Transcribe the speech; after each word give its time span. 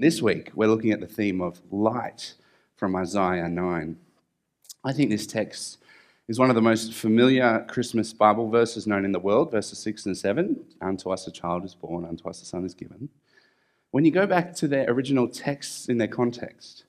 This 0.00 0.22
week, 0.22 0.52
we're 0.54 0.68
looking 0.68 0.92
at 0.92 1.00
the 1.00 1.08
theme 1.08 1.40
of 1.40 1.60
light 1.72 2.34
from 2.76 2.94
Isaiah 2.94 3.48
9. 3.48 3.96
I 4.84 4.92
think 4.92 5.10
this 5.10 5.26
text 5.26 5.78
is 6.28 6.38
one 6.38 6.50
of 6.50 6.54
the 6.54 6.62
most 6.62 6.94
familiar 6.94 7.66
Christmas 7.68 8.12
Bible 8.12 8.48
verses 8.48 8.86
known 8.86 9.04
in 9.04 9.10
the 9.10 9.18
world, 9.18 9.50
verses 9.50 9.80
6 9.80 10.06
and 10.06 10.16
7. 10.16 10.64
Unto 10.80 11.10
us 11.10 11.26
a 11.26 11.32
child 11.32 11.64
is 11.64 11.74
born, 11.74 12.04
unto 12.04 12.28
us 12.28 12.40
a 12.40 12.44
son 12.44 12.64
is 12.64 12.74
given. 12.74 13.08
When 13.90 14.04
you 14.04 14.12
go 14.12 14.24
back 14.24 14.54
to 14.56 14.68
their 14.68 14.88
original 14.88 15.26
texts 15.26 15.88
in 15.88 15.98
their 15.98 16.06
context, 16.06 16.84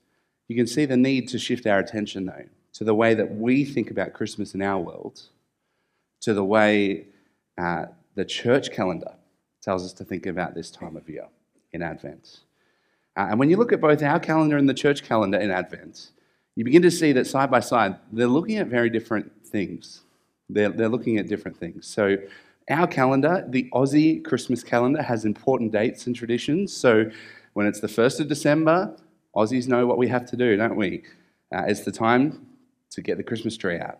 you 0.48 0.56
can 0.56 0.68
see 0.68 0.86
the 0.86 0.96
need 0.96 1.28
to 1.30 1.40
shift 1.40 1.66
our 1.66 1.80
attention, 1.80 2.28
though, 2.28 2.46
to 2.74 2.84
the 2.84 2.94
way 2.94 3.16
that 3.16 3.34
we 3.34 3.66
think 3.66 3.90
about 3.90 4.14
Christmas 4.14 4.54
in 4.54 4.62
our 4.62 4.80
world, 4.80 5.24
to 6.22 6.36
the 6.36 6.46
way 6.46 7.08
uh, 7.58 7.86
the 8.14 8.26
church 8.26 8.72
calendar 8.72 9.16
tells 9.64 9.84
us 9.84 9.94
to 9.94 10.06
think 10.06 10.28
about 10.28 10.54
this 10.54 10.70
time 10.70 10.96
of 10.96 11.10
year 11.10 11.26
in 11.72 11.82
Advent. 11.82 12.42
Uh, 13.20 13.28
and 13.32 13.38
when 13.38 13.50
you 13.50 13.58
look 13.58 13.74
at 13.74 13.82
both 13.82 14.02
our 14.02 14.18
calendar 14.18 14.56
and 14.56 14.70
the 14.70 14.74
church 14.74 15.04
calendar 15.04 15.38
in 15.38 15.52
Advent, 15.52 16.12
you 16.56 16.64
begin 16.64 16.82
to 16.82 16.90
see 16.90 17.12
that 17.12 17.28
side 17.28 17.52
by 17.52 17.60
side, 17.60 17.98
they're 18.14 18.28
looking 18.28 18.56
at 18.56 18.68
very 18.68 18.90
different 18.90 19.30
things. 19.46 20.04
They're, 20.48 20.70
they're 20.70 20.88
looking 20.88 21.18
at 21.18 21.28
different 21.28 21.58
things. 21.58 21.86
So, 21.86 22.16
our 22.70 22.88
calendar, 22.88 23.44
the 23.50 23.68
Aussie 23.74 24.24
Christmas 24.24 24.64
calendar, 24.64 25.02
has 25.02 25.26
important 25.26 25.74
dates 25.74 26.08
and 26.08 26.16
traditions. 26.16 26.74
So, 26.74 27.12
when 27.56 27.68
it's 27.68 27.82
the 27.82 27.88
1st 27.88 28.22
of 28.22 28.30
December, 28.30 28.96
Aussies 29.36 29.68
know 29.68 29.86
what 29.86 29.98
we 29.98 30.08
have 30.08 30.26
to 30.28 30.38
do, 30.38 30.56
don't 30.56 30.78
we? 30.78 31.04
Uh, 31.54 31.64
it's 31.68 31.82
the 31.82 31.92
time 31.92 32.48
to 32.92 33.02
get 33.02 33.18
the 33.18 33.24
Christmas 33.24 33.58
tree 33.58 33.80
out. 33.80 34.00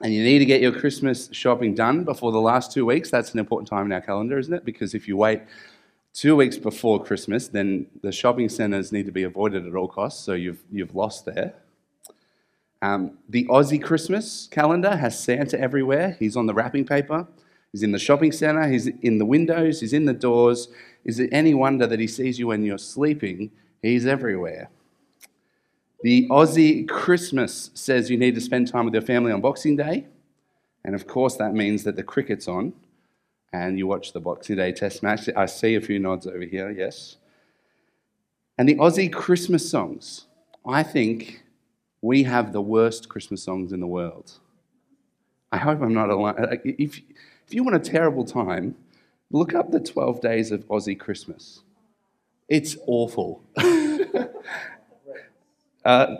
And 0.00 0.14
you 0.14 0.22
need 0.22 0.38
to 0.38 0.44
get 0.44 0.60
your 0.60 0.72
Christmas 0.72 1.28
shopping 1.32 1.74
done 1.74 2.04
before 2.04 2.30
the 2.30 2.40
last 2.40 2.70
two 2.70 2.86
weeks. 2.86 3.10
That's 3.10 3.32
an 3.32 3.40
important 3.40 3.68
time 3.68 3.86
in 3.86 3.92
our 3.92 4.00
calendar, 4.00 4.38
isn't 4.38 4.54
it? 4.54 4.64
Because 4.64 4.94
if 4.94 5.08
you 5.08 5.16
wait 5.16 5.42
two 6.12 6.36
weeks 6.36 6.58
before 6.58 7.02
Christmas, 7.02 7.48
then 7.48 7.86
the 8.02 8.12
shopping 8.12 8.48
centres 8.48 8.92
need 8.92 9.06
to 9.06 9.12
be 9.12 9.22
avoided 9.22 9.66
at 9.66 9.74
all 9.74 9.88
costs, 9.88 10.22
so 10.24 10.34
you've, 10.34 10.62
you've 10.70 10.94
lost 10.94 11.24
there. 11.24 11.54
Um, 12.82 13.18
the 13.28 13.46
Aussie 13.46 13.82
Christmas 13.82 14.48
calendar 14.50 14.96
has 14.96 15.18
Santa 15.18 15.58
everywhere. 15.58 16.16
He's 16.18 16.36
on 16.36 16.46
the 16.46 16.54
wrapping 16.54 16.84
paper, 16.84 17.26
he's 17.70 17.82
in 17.82 17.92
the 17.92 17.98
shopping 17.98 18.32
centre, 18.32 18.68
he's 18.68 18.88
in 18.88 19.18
the 19.18 19.24
windows, 19.24 19.80
he's 19.80 19.92
in 19.92 20.04
the 20.04 20.12
doors. 20.12 20.68
Is 21.04 21.18
it 21.18 21.30
any 21.32 21.54
wonder 21.54 21.86
that 21.86 22.00
he 22.00 22.06
sees 22.06 22.38
you 22.38 22.48
when 22.48 22.64
you're 22.64 22.78
sleeping? 22.78 23.50
He's 23.80 24.06
everywhere. 24.06 24.70
The 26.02 26.28
Aussie 26.28 26.88
Christmas 26.88 27.70
says 27.74 28.10
you 28.10 28.18
need 28.18 28.34
to 28.34 28.40
spend 28.40 28.68
time 28.68 28.84
with 28.84 28.94
your 28.94 29.02
family 29.02 29.32
on 29.32 29.40
Boxing 29.40 29.76
Day. 29.76 30.06
And 30.84 30.96
of 30.96 31.06
course, 31.06 31.36
that 31.36 31.54
means 31.54 31.84
that 31.84 31.94
the 31.94 32.02
cricket's 32.02 32.48
on 32.48 32.72
and 33.52 33.78
you 33.78 33.86
watch 33.86 34.12
the 34.12 34.20
Boxing 34.20 34.56
Day 34.56 34.72
Test 34.72 35.02
match. 35.02 35.28
I 35.36 35.46
see 35.46 35.74
a 35.74 35.80
few 35.80 35.98
nods 35.98 36.26
over 36.26 36.44
here, 36.44 36.70
yes. 36.70 37.16
And 38.56 38.68
the 38.68 38.76
Aussie 38.76 39.12
Christmas 39.12 39.70
songs. 39.70 40.26
I 40.66 40.82
think 40.82 41.44
we 42.00 42.22
have 42.22 42.52
the 42.52 42.62
worst 42.62 43.08
Christmas 43.08 43.42
songs 43.42 43.72
in 43.72 43.80
the 43.80 43.86
world. 43.86 44.38
I 45.50 45.58
hope 45.58 45.82
I'm 45.82 45.94
not 45.94 46.10
alone. 46.10 46.34
If, 46.64 47.00
if 47.46 47.54
you 47.54 47.62
want 47.62 47.76
a 47.76 47.90
terrible 47.90 48.24
time, 48.24 48.76
look 49.30 49.54
up 49.54 49.70
the 49.70 49.80
12 49.80 50.20
days 50.20 50.50
of 50.50 50.66
Aussie 50.68 50.98
Christmas. 50.98 51.62
It's 52.48 52.76
awful. 52.86 53.42
uh, 53.56 53.64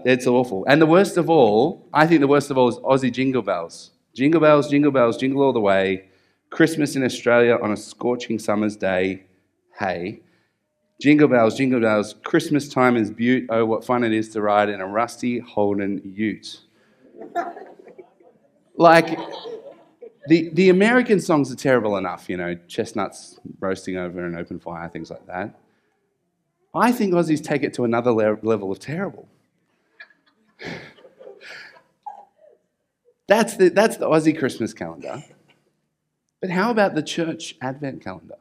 it's 0.04 0.26
awful. 0.26 0.64
And 0.66 0.82
the 0.82 0.86
worst 0.86 1.16
of 1.16 1.30
all, 1.30 1.86
I 1.92 2.06
think 2.06 2.20
the 2.20 2.28
worst 2.28 2.50
of 2.50 2.58
all 2.58 2.68
is 2.68 2.76
Aussie 2.78 3.12
Jingle 3.12 3.42
Bells. 3.42 3.90
Jingle 4.14 4.42
bells, 4.42 4.68
jingle 4.68 4.92
bells, 4.92 5.16
jingle 5.16 5.42
all 5.42 5.54
the 5.54 5.60
way. 5.60 6.10
Christmas 6.52 6.96
in 6.96 7.02
Australia 7.02 7.58
on 7.62 7.72
a 7.72 7.76
scorching 7.76 8.38
summer's 8.38 8.76
day. 8.76 9.24
Hey. 9.78 10.20
Jingle 11.00 11.26
bells, 11.26 11.56
jingle 11.56 11.80
bells, 11.80 12.14
Christmas 12.22 12.68
time 12.68 12.96
is 12.96 13.10
beaut. 13.10 13.46
Oh, 13.48 13.64
what 13.64 13.84
fun 13.84 14.04
it 14.04 14.12
is 14.12 14.28
to 14.30 14.42
ride 14.42 14.68
in 14.68 14.80
a 14.80 14.86
rusty 14.86 15.38
Holden 15.40 16.00
ute. 16.04 16.60
like, 18.76 19.18
the, 20.28 20.50
the 20.50 20.68
American 20.68 21.20
songs 21.20 21.50
are 21.50 21.56
terrible 21.56 21.96
enough, 21.96 22.28
you 22.28 22.36
know, 22.36 22.54
chestnuts 22.68 23.40
roasting 23.58 23.96
over 23.96 24.24
an 24.24 24.36
open 24.36 24.60
fire, 24.60 24.88
things 24.90 25.10
like 25.10 25.26
that. 25.26 25.58
I 26.74 26.92
think 26.92 27.14
Aussies 27.14 27.42
take 27.42 27.62
it 27.62 27.72
to 27.74 27.84
another 27.84 28.12
le- 28.12 28.38
level 28.42 28.70
of 28.70 28.78
terrible. 28.78 29.26
that's, 33.26 33.56
the, 33.56 33.70
that's 33.70 33.96
the 33.96 34.06
Aussie 34.06 34.38
Christmas 34.38 34.74
calendar. 34.74 35.24
But 36.42 36.50
how 36.50 36.70
about 36.70 36.94
the 36.94 37.02
church 37.02 37.54
Advent 37.62 38.02
calendar? 38.02 38.34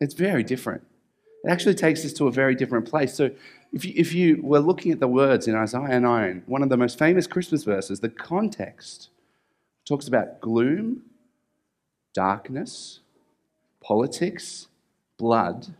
It's 0.00 0.14
very 0.14 0.44
different. 0.44 0.84
It 1.44 1.50
actually 1.50 1.74
takes 1.74 2.04
us 2.04 2.12
to 2.14 2.28
a 2.28 2.32
very 2.32 2.54
different 2.54 2.88
place. 2.88 3.14
So, 3.14 3.30
if 3.72 3.84
you, 3.84 3.92
if 3.96 4.14
you 4.14 4.40
were 4.42 4.60
looking 4.60 4.92
at 4.92 5.00
the 5.00 5.08
words 5.08 5.48
in 5.48 5.56
Isaiah 5.56 6.00
9, 6.00 6.44
one 6.46 6.62
of 6.62 6.68
the 6.68 6.76
most 6.76 6.98
famous 6.98 7.26
Christmas 7.26 7.64
verses, 7.64 8.00
the 8.00 8.08
context 8.08 9.10
talks 9.84 10.06
about 10.06 10.40
gloom, 10.40 11.02
darkness, 12.14 13.00
politics, 13.82 14.68
blood, 15.18 15.74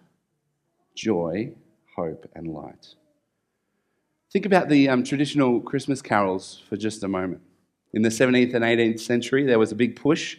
joy, 0.94 1.52
hope, 1.94 2.28
and 2.34 2.48
light. 2.48 2.94
Think 4.32 4.46
about 4.46 4.68
the 4.68 4.88
um, 4.88 5.04
traditional 5.04 5.60
Christmas 5.60 6.02
carols 6.02 6.62
for 6.68 6.76
just 6.76 7.04
a 7.04 7.08
moment. 7.08 7.40
In 7.94 8.02
the 8.02 8.08
17th 8.08 8.52
and 8.52 8.64
18th 8.64 9.00
century, 9.00 9.46
there 9.46 9.58
was 9.58 9.72
a 9.72 9.76
big 9.76 9.96
push 9.96 10.36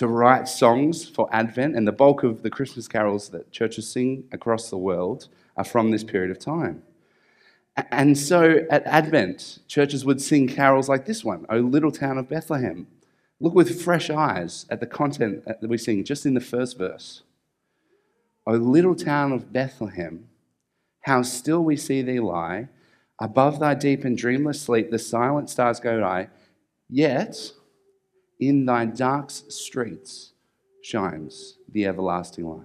to 0.00 0.06
write 0.06 0.48
songs 0.48 1.06
for 1.06 1.28
Advent, 1.30 1.76
and 1.76 1.86
the 1.86 1.92
bulk 1.92 2.22
of 2.22 2.42
the 2.42 2.48
Christmas 2.48 2.88
carols 2.88 3.28
that 3.28 3.52
churches 3.52 3.86
sing 3.86 4.24
across 4.32 4.70
the 4.70 4.78
world 4.78 5.28
are 5.58 5.64
from 5.64 5.90
this 5.90 6.02
period 6.02 6.30
of 6.30 6.38
time. 6.38 6.82
And 7.90 8.16
so 8.16 8.66
at 8.70 8.82
Advent, 8.86 9.58
churches 9.68 10.06
would 10.06 10.22
sing 10.22 10.48
carols 10.48 10.88
like 10.88 11.04
this 11.04 11.22
one, 11.22 11.44
O 11.50 11.58
Little 11.58 11.92
Town 11.92 12.16
of 12.16 12.30
Bethlehem. 12.30 12.86
Look 13.40 13.54
with 13.54 13.82
fresh 13.82 14.08
eyes 14.08 14.64
at 14.70 14.80
the 14.80 14.86
content 14.86 15.44
that 15.44 15.68
we 15.68 15.76
sing 15.76 16.02
just 16.02 16.24
in 16.24 16.32
the 16.32 16.40
first 16.40 16.78
verse. 16.78 17.22
O 18.46 18.52
little 18.52 18.94
town 18.94 19.32
of 19.32 19.52
Bethlehem, 19.52 20.30
how 21.02 21.20
still 21.20 21.62
we 21.62 21.76
see 21.76 22.00
thee 22.00 22.20
lie. 22.20 22.68
Above 23.20 23.60
thy 23.60 23.74
deep 23.74 24.04
and 24.04 24.16
dreamless 24.16 24.62
sleep, 24.62 24.90
the 24.90 24.98
silent 24.98 25.50
stars 25.50 25.78
go 25.78 26.00
by. 26.00 26.30
Yet, 26.88 27.52
in 28.40 28.64
thy 28.64 28.86
dark 28.86 29.30
streets 29.30 30.32
shines 30.82 31.58
the 31.70 31.86
everlasting 31.86 32.46
light. 32.46 32.64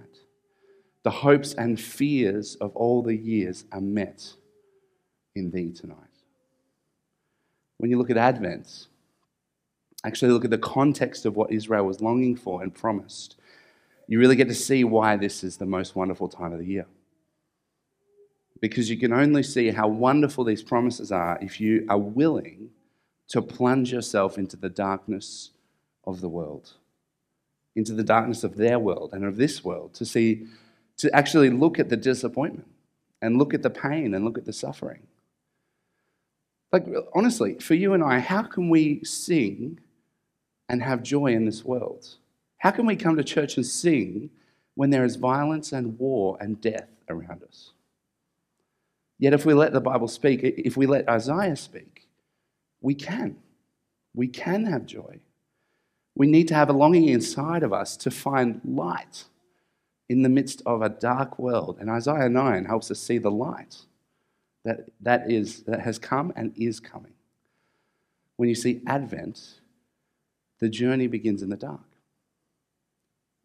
The 1.02 1.10
hopes 1.10 1.54
and 1.54 1.78
fears 1.78 2.56
of 2.56 2.74
all 2.74 3.02
the 3.02 3.14
years 3.14 3.64
are 3.70 3.80
met 3.80 4.32
in 5.34 5.50
thee 5.50 5.70
tonight. 5.70 5.98
When 7.78 7.90
you 7.90 7.98
look 7.98 8.10
at 8.10 8.16
Advent, 8.16 8.88
actually 10.04 10.32
look 10.32 10.44
at 10.44 10.50
the 10.50 10.58
context 10.58 11.26
of 11.26 11.36
what 11.36 11.52
Israel 11.52 11.84
was 11.84 12.00
longing 12.00 12.36
for 12.36 12.62
and 12.62 12.74
promised, 12.74 13.36
you 14.08 14.18
really 14.18 14.36
get 14.36 14.48
to 14.48 14.54
see 14.54 14.82
why 14.82 15.16
this 15.16 15.44
is 15.44 15.58
the 15.58 15.66
most 15.66 15.94
wonderful 15.94 16.28
time 16.28 16.52
of 16.52 16.58
the 16.58 16.66
year. 16.66 16.86
Because 18.60 18.88
you 18.88 18.96
can 18.96 19.12
only 19.12 19.42
see 19.42 19.70
how 19.70 19.88
wonderful 19.88 20.44
these 20.44 20.62
promises 20.62 21.12
are 21.12 21.38
if 21.42 21.60
you 21.60 21.84
are 21.88 21.98
willing 21.98 22.70
to 23.28 23.42
plunge 23.42 23.92
yourself 23.92 24.38
into 24.38 24.56
the 24.56 24.70
darkness 24.70 25.50
of 26.06 26.20
the 26.20 26.28
world, 26.28 26.72
into 27.74 27.92
the 27.92 28.04
darkness 28.04 28.44
of 28.44 28.56
their 28.56 28.78
world 28.78 29.10
and 29.12 29.24
of 29.24 29.36
this 29.36 29.64
world, 29.64 29.94
to 29.94 30.04
see, 30.04 30.46
to 30.96 31.14
actually 31.14 31.50
look 31.50 31.78
at 31.78 31.88
the 31.88 31.96
disappointment 31.96 32.66
and 33.20 33.38
look 33.38 33.54
at 33.54 33.62
the 33.62 33.70
pain 33.70 34.14
and 34.14 34.24
look 34.24 34.38
at 34.38 34.44
the 34.44 34.52
suffering. 34.52 35.02
Like, 36.72 36.86
honestly, 37.14 37.54
for 37.58 37.74
you 37.74 37.94
and 37.94 38.02
I, 38.02 38.18
how 38.18 38.42
can 38.42 38.68
we 38.68 39.02
sing 39.04 39.78
and 40.68 40.82
have 40.82 41.02
joy 41.02 41.28
in 41.28 41.44
this 41.44 41.64
world? 41.64 42.16
How 42.58 42.70
can 42.70 42.86
we 42.86 42.96
come 42.96 43.16
to 43.16 43.24
church 43.24 43.56
and 43.56 43.64
sing 43.64 44.30
when 44.74 44.90
there 44.90 45.04
is 45.04 45.16
violence 45.16 45.72
and 45.72 45.98
war 45.98 46.36
and 46.40 46.60
death 46.60 46.88
around 47.08 47.42
us? 47.44 47.72
Yet, 49.18 49.32
if 49.32 49.46
we 49.46 49.54
let 49.54 49.72
the 49.72 49.80
Bible 49.80 50.08
speak, 50.08 50.42
if 50.42 50.76
we 50.76 50.86
let 50.86 51.08
Isaiah 51.08 51.56
speak, 51.56 52.06
we 52.80 52.94
can. 52.94 53.36
We 54.14 54.28
can 54.28 54.66
have 54.66 54.84
joy. 54.84 55.20
We 56.16 56.26
need 56.26 56.48
to 56.48 56.54
have 56.54 56.70
a 56.70 56.72
longing 56.72 57.08
inside 57.08 57.62
of 57.62 57.74
us 57.74 57.96
to 57.98 58.10
find 58.10 58.60
light 58.64 59.24
in 60.08 60.22
the 60.22 60.30
midst 60.30 60.62
of 60.64 60.80
a 60.80 60.88
dark 60.88 61.38
world. 61.38 61.76
And 61.78 61.90
Isaiah 61.90 62.30
9 62.30 62.64
helps 62.64 62.90
us 62.90 62.98
see 62.98 63.18
the 63.18 63.30
light 63.30 63.76
that, 64.64 64.88
that, 65.02 65.30
is, 65.30 65.62
that 65.64 65.80
has 65.80 65.98
come 65.98 66.32
and 66.34 66.54
is 66.56 66.80
coming. 66.80 67.12
When 68.36 68.48
you 68.48 68.54
see 68.54 68.80
Advent, 68.86 69.60
the 70.58 70.70
journey 70.70 71.06
begins 71.06 71.42
in 71.42 71.50
the 71.50 71.56
dark. 71.56 71.84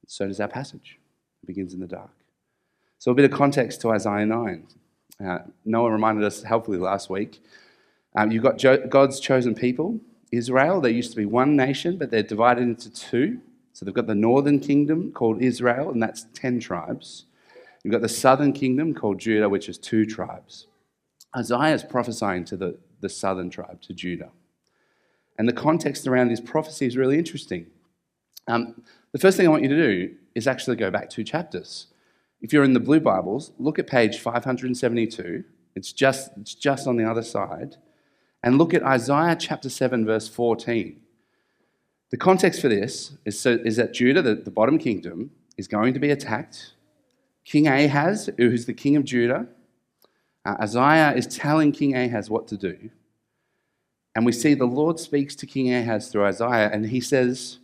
So 0.08 0.28
does 0.28 0.40
our 0.40 0.48
passage. 0.48 0.98
It 1.44 1.48
begins 1.48 1.74
in 1.74 1.82
the 1.82 1.88
dark. 1.88 2.12
So, 3.00 3.12
a 3.12 3.16
bit 3.16 3.26
of 3.26 3.32
context 3.32 3.82
to 3.82 3.90
Isaiah 3.90 4.26
9. 4.26 4.68
Uh, 5.26 5.40
Noah 5.66 5.92
reminded 5.92 6.24
us 6.24 6.44
helpfully 6.44 6.78
last 6.78 7.10
week. 7.10 7.42
Um, 8.16 8.32
you've 8.32 8.44
got 8.44 8.58
jo- 8.58 8.86
God's 8.88 9.20
chosen 9.20 9.56
people 9.56 10.00
Israel. 10.32 10.82
They 10.82 10.92
used 10.92 11.12
to 11.12 11.18
be 11.18 11.26
one 11.26 11.56
nation, 11.56 11.98
but 11.98 12.12
they're 12.12 12.24
divided 12.24 12.64
into 12.64 12.92
two. 12.92 13.40
So 13.74 13.86
they've 13.86 13.94
got 13.94 14.08
the 14.08 14.16
northern 14.16 14.60
kingdom 14.60 15.12
called 15.12 15.42
Israel, 15.42 15.92
and 15.92 16.02
that's 16.02 16.26
10 16.34 16.60
tribes. 16.60 17.26
You've 17.84 17.92
got 17.92 18.02
the 18.02 18.10
southern 18.10 18.54
kingdom 18.54 18.94
called 18.94 19.20
Judah, 19.20 19.50
which 19.50 19.70
is 19.70 19.78
two 19.78 20.06
tribes. 20.06 20.68
Isaiah 21.36 21.74
is 21.74 21.84
prophesying 21.84 22.46
to 22.46 22.58
the, 22.58 22.78
the 23.00 23.10
southern 23.10 23.50
tribe, 23.50 23.82
to 23.84 23.94
Judah. 23.94 24.30
And 25.38 25.48
the 25.48 25.54
context 25.54 26.06
around 26.08 26.30
this 26.30 26.42
prophecy 26.42 26.86
is 26.86 26.98
really 26.98 27.18
interesting. 27.18 27.68
Um, 28.48 28.84
the 29.12 29.20
first 29.20 29.38
thing 29.38 29.48
I 29.48 29.50
want 29.50 29.64
you 29.64 29.70
to 29.70 29.76
do 29.76 30.16
is 30.36 30.48
actually 30.48 30.76
go 30.76 30.92
back 30.92 31.10
two 31.10 31.24
chapters. 31.24 31.88
If 32.42 32.54
you're 32.54 32.64
in 32.64 32.74
the 32.74 32.80
blue 32.80 33.00
Bibles, 33.00 33.52
look 33.58 33.80
at 33.80 33.88
page 33.88 34.20
572. 34.20 35.44
It's 35.76 35.94
just, 35.94 36.32
it's 36.38 36.54
just 36.54 36.88
on 36.88 36.98
the 36.98 37.10
other 37.10 37.24
side. 37.24 37.78
And 38.44 38.58
look 38.58 38.74
at 38.74 38.84
Isaiah 38.84 39.36
chapter 39.36 39.70
7, 39.70 40.06
verse 40.06 40.28
14. 40.28 41.00
The 42.10 42.18
context 42.18 42.62
for 42.62 42.68
this 42.68 43.14
is, 43.24 43.40
so, 43.40 43.60
is 43.64 43.78
that 43.78 43.94
Judah, 43.94 44.22
the, 44.22 44.36
the 44.36 44.52
bottom 44.52 44.78
kingdom, 44.78 45.32
is 45.58 45.68
going 45.68 45.94
to 45.94 46.00
be 46.00 46.10
attacked. 46.10 46.74
King 47.46 47.68
Ahaz, 47.68 48.30
who's 48.38 48.66
the 48.66 48.74
king 48.74 48.96
of 48.96 49.06
Judah, 49.06 49.48
uh, 50.46 50.56
Isaiah 50.60 51.14
is 51.14 51.28
telling 51.28 51.72
King 51.72 51.96
Ahaz 51.96 52.30
what 52.30 52.48
to 52.48 52.58
do. 52.58 52.90
And 54.16 54.26
we 54.26 54.32
see 54.32 54.54
the 54.54 54.66
Lord 54.66 55.00
speaks 55.00 55.36
to 55.36 55.46
King 55.46 55.74
Ahaz 55.74 56.10
through 56.10 56.26
Isaiah, 56.26 56.70
and 56.72 56.86
he 56.86 57.00
says, 57.00 57.60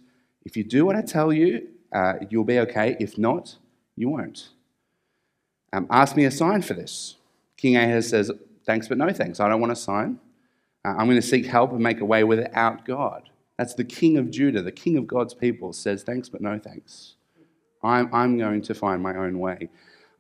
If 0.45 0.56
you 0.56 0.63
do 0.63 0.85
what 0.85 0.95
I 0.95 1.01
tell 1.01 1.33
you, 1.33 1.68
uh, 1.91 2.13
you'll 2.29 2.44
be 2.44 2.59
okay. 2.59 2.95
If 3.00 3.18
not, 3.18 3.56
you 3.95 4.09
won't. 4.09 4.50
Um, 5.74 5.88
ask 5.89 6.15
me 6.15 6.25
a 6.25 6.31
sign 6.31 6.62
for 6.62 6.74
this. 6.74 7.15
King 7.57 7.75
Ahaz 7.75 8.09
says, 8.09 8.31
Thanks, 8.65 8.88
but 8.88 8.97
no 8.97 9.12
thanks. 9.12 9.39
I 9.39 9.50
don't 9.50 9.59
want 9.59 9.74
a 9.74 9.75
sign. 9.75 10.19
Uh, 10.85 10.89
I'm 10.89 11.07
going 11.07 11.15
to 11.15 11.21
seek 11.21 11.45
help 11.45 11.71
and 11.71 11.81
make 11.81 12.00
a 12.00 12.06
way 12.06 12.24
without 12.24 12.85
God. 12.85 13.29
That's 13.57 13.74
the 13.74 13.83
king 13.83 14.18
of 14.18 14.29
Judah, 14.29 14.62
the 14.62 14.71
king 14.71 14.97
of 14.97 15.07
God's 15.07 15.33
people, 15.33 15.74
says, 15.74 16.03
Thanks, 16.03 16.29
but 16.29 16.41
no 16.41 16.59
thanks. 16.59 17.15
I'm, 17.83 18.13
I'm 18.13 18.38
going 18.38 18.62
to 18.63 18.74
find 18.74 19.01
my 19.01 19.15
own 19.15 19.39
way. 19.39 19.69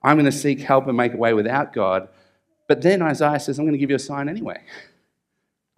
I'm 0.03 0.15
going 0.15 0.25
to 0.25 0.31
seek 0.31 0.59
help 0.59 0.87
and 0.87 0.95
make 0.95 1.13
a 1.13 1.17
way 1.17 1.33
without 1.33 1.73
God. 1.73 2.09
But 2.67 2.81
then 2.81 3.01
Isaiah 3.01 3.39
says, 3.39 3.59
I'm 3.59 3.65
going 3.65 3.73
to 3.73 3.79
give 3.79 3.89
you 3.89 3.95
a 3.95 3.99
sign 3.99 4.29
anyway. 4.29 4.61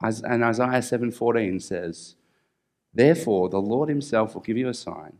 And 0.01 0.43
Isaiah 0.43 0.81
7:14 0.81 1.61
says, 1.61 2.15
Therefore 2.93 3.49
the 3.49 3.61
Lord 3.61 3.89
himself 3.89 4.33
will 4.33 4.41
give 4.41 4.57
you 4.57 4.69
a 4.69 4.73
sign. 4.73 5.17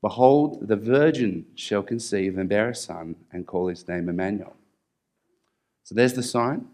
Behold, 0.00 0.66
the 0.66 0.76
virgin 0.76 1.46
shall 1.54 1.82
conceive 1.82 2.36
and 2.36 2.48
bear 2.48 2.70
a 2.70 2.74
son 2.74 3.14
and 3.32 3.46
call 3.46 3.68
his 3.68 3.86
name 3.86 4.08
Emmanuel. 4.08 4.56
So 5.84 5.94
there's 5.94 6.14
the 6.14 6.22
sign. 6.22 6.66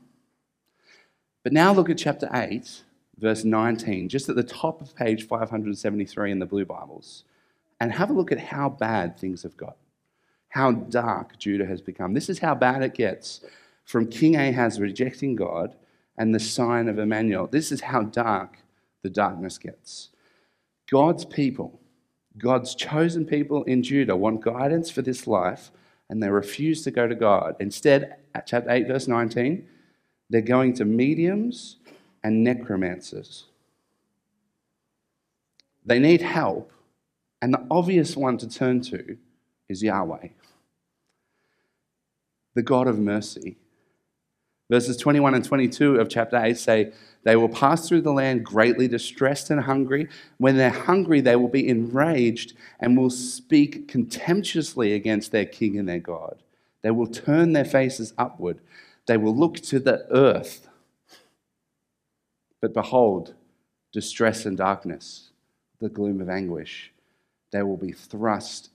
But 1.49 1.55
now 1.55 1.73
look 1.73 1.89
at 1.89 1.97
chapter 1.97 2.29
8, 2.31 2.83
verse 3.17 3.43
19, 3.43 4.11
just 4.11 4.29
at 4.29 4.37
the 4.37 4.43
top 4.43 4.83
of 4.83 4.95
page 4.95 5.27
573 5.27 6.31
in 6.31 6.41
the 6.41 6.45
Blue 6.45 6.67
Bibles, 6.67 7.25
and 7.81 7.91
have 7.91 8.11
a 8.11 8.13
look 8.13 8.31
at 8.31 8.39
how 8.39 8.69
bad 8.69 9.19
things 9.19 9.45
have 9.45 9.57
got, 9.57 9.79
how 10.51 10.73
dark 10.73 11.39
Judah 11.39 11.65
has 11.65 11.81
become. 11.81 12.13
This 12.13 12.29
is 12.29 12.41
how 12.41 12.55
bad 12.55 12.83
it 12.83 12.93
gets 12.93 13.41
from 13.87 14.09
King 14.11 14.37
Ahaz 14.37 14.79
rejecting 14.79 15.37
God 15.37 15.75
and 16.19 16.35
the 16.35 16.39
sign 16.39 16.87
of 16.87 16.99
Emmanuel. 16.99 17.47
This 17.47 17.73
is 17.73 17.81
how 17.81 18.03
dark 18.03 18.59
the 19.01 19.09
darkness 19.09 19.57
gets. 19.57 20.11
God's 20.91 21.25
people, 21.25 21.81
God's 22.37 22.75
chosen 22.75 23.25
people 23.25 23.65
in 23.65 23.83
Judah, 23.83 24.17
want 24.17 24.43
guidance 24.43 24.91
for 24.91 25.01
this 25.01 25.27
life 25.27 25.71
and 26.11 26.23
they 26.23 26.29
refuse 26.29 26.83
to 26.83 26.91
go 26.91 27.09
to 27.09 27.15
God. 27.15 27.57
Instead, 27.59 28.17
at 28.35 28.47
chapter 28.47 28.71
8, 28.71 28.87
verse 28.87 29.09
19, 29.09 29.67
they're 30.31 30.41
going 30.41 30.75
to 30.75 30.85
mediums 30.85 31.77
and 32.23 32.45
necromancers. 32.45 33.45
They 35.85 35.99
need 35.99 36.21
help, 36.21 36.71
and 37.41 37.55
the 37.55 37.67
obvious 37.71 38.17
one 38.17 38.37
to 38.39 38.49
turn 38.49 38.83
to 38.83 39.17
is 39.69 39.83
Yahweh, 39.83 40.29
the 42.55 42.63
God 42.63 42.87
of 42.87 42.99
mercy. 42.99 43.57
Verses 44.71 44.99
21 44.99 45.35
and 45.35 45.45
22 45.45 45.97
of 45.97 46.11
chapter 46.11 46.37
8 46.37 46.59
say, 46.59 46.93
They 47.23 47.37
will 47.37 47.49
pass 47.49 47.89
through 47.89 48.03
the 48.03 48.13
land 48.13 48.45
greatly 48.45 48.87
distressed 48.87 49.49
and 49.49 49.63
hungry. 49.63 50.09
When 50.37 50.59
they're 50.59 50.69
hungry, 50.69 51.23
they 51.23 51.37
will 51.37 51.49
be 51.49 51.67
enraged 51.67 52.53
and 52.79 52.97
will 52.97 53.09
speak 53.09 53.89
contemptuously 53.89 54.93
against 54.93 55.33
their 55.33 55.47
king 55.47 55.79
and 55.79 55.89
their 55.89 56.01
God. 56.01 56.43
They 56.83 56.91
will 56.91 57.07
turn 57.07 57.55
their 57.55 57.65
faces 57.65 58.13
upward. 58.19 58.61
They 59.09 59.17
will 59.17 59.35
look 59.35 59.57
to 59.57 59.81
the 59.81 60.07
earth 60.11 60.69
but 62.61 62.75
behold, 62.75 63.35
distress 63.93 64.45
and 64.45 64.57
darkness, 64.57 65.31
the 65.81 65.89
gloom 65.89 66.21
of 66.21 66.29
anguish. 66.29 66.93
They 67.51 67.63
will 67.63 67.77
be 67.77 67.93
thrust 67.93 68.71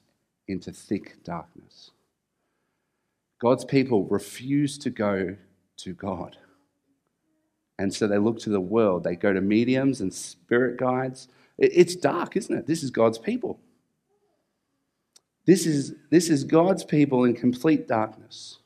into 0.47 0.71
thick 0.71 1.23
darkness. 1.23 1.91
God's 3.39 3.65
people 3.65 4.05
refuse 4.05 4.77
to 4.79 4.89
go 4.89 5.35
to 5.77 5.93
God. 5.93 6.37
And 7.77 7.93
so 7.93 8.07
they 8.07 8.17
look 8.17 8.39
to 8.39 8.49
the 8.49 8.61
world. 8.61 9.03
They 9.03 9.15
go 9.15 9.33
to 9.33 9.41
mediums 9.41 9.99
and 9.99 10.13
spirit 10.13 10.77
guides. 10.77 11.27
It's 11.57 11.95
dark, 11.95 12.37
isn't 12.37 12.55
it? 12.55 12.67
This 12.67 12.83
is 12.83 12.91
God's 12.91 13.17
people. 13.17 13.59
This 15.45 15.65
is, 15.65 15.93
this 16.09 16.29
is 16.29 16.45
God's 16.45 16.85
people 16.85 17.25
in 17.25 17.33
complete 17.33 17.87
darkness. 17.87 18.59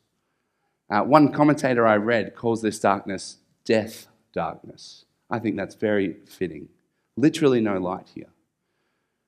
Uh, 0.89 1.01
one 1.01 1.31
commentator 1.31 1.85
I 1.85 1.97
read 1.97 2.35
calls 2.35 2.61
this 2.61 2.79
darkness 2.79 3.37
death 3.65 4.07
darkness. 4.33 5.05
I 5.29 5.39
think 5.39 5.57
that's 5.57 5.75
very 5.75 6.15
fitting. 6.25 6.69
Literally, 7.17 7.59
no 7.59 7.77
light 7.77 8.07
here. 8.15 8.29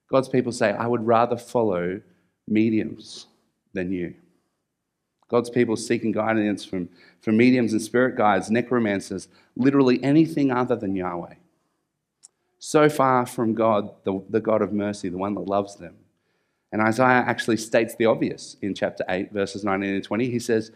God's 0.10 0.30
people 0.30 0.52
say, 0.52 0.72
I 0.72 0.88
would 0.88 1.06
rather 1.06 1.36
follow 1.36 2.02
mediums 2.48 3.28
than 3.74 3.92
you. 3.92 4.16
God's 5.28 5.50
people 5.50 5.76
seeking 5.76 6.12
guidance 6.12 6.66
from, 6.66 6.90
from 7.22 7.38
mediums 7.38 7.74
and 7.74 7.82
spirit 7.82 8.16
guides, 8.16 8.50
necromancers, 8.50 9.28
literally 9.56 10.04
anything 10.04 10.52
other 10.52 10.76
than 10.76 10.96
Yahweh. 10.96 11.36
So 12.58 12.90
far 12.90 13.26
from 13.26 13.54
God, 13.54 13.92
the, 14.04 14.24
the 14.30 14.40
God 14.40 14.62
of 14.62 14.74
mercy, 14.74 15.10
the 15.10 15.18
one 15.18 15.36
that 15.36 15.42
loves 15.42 15.76
them. 15.76 15.96
And 16.72 16.82
Isaiah 16.82 17.24
actually 17.26 17.58
states 17.58 17.96
the 17.96 18.06
obvious 18.06 18.58
in 18.62 18.74
chapter 18.74 19.04
8, 19.08 19.32
verses 19.32 19.64
19 19.64 19.96
and 19.96 20.04
20. 20.04 20.30
He 20.30 20.40
says, 20.40 20.72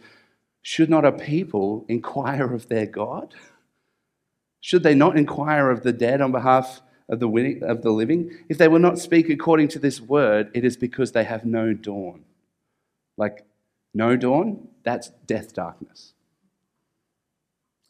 Should 0.64 0.90
not 0.90 1.06
a 1.06 1.12
people 1.12 1.86
inquire 1.90 2.54
of 2.54 2.70
their 2.70 2.86
God? 2.86 3.36
Should 4.62 4.84
they 4.84 4.96
not 4.96 5.18
inquire 5.18 5.70
of 5.70 5.84
the 5.84 5.92
dead 5.92 6.22
on 6.22 6.32
behalf 6.32 6.82
of 7.10 7.20
the, 7.20 7.60
of 7.62 7.82
the 7.82 7.92
living? 7.92 8.32
If 8.48 8.58
they 8.58 8.70
will 8.70 8.80
not 8.80 8.98
speak 8.98 9.30
according 9.30 9.68
to 9.70 9.80
this 9.80 10.00
word, 10.00 10.50
it 10.54 10.64
is 10.64 10.78
because 10.78 11.12
they 11.12 11.26
have 11.26 11.44
no 11.44 11.74
dawn. 11.74 12.24
Like, 13.18 13.46
no 13.94 14.16
dawn, 14.16 14.70
that's 14.84 15.10
death 15.28 15.54
darkness. 15.54 16.14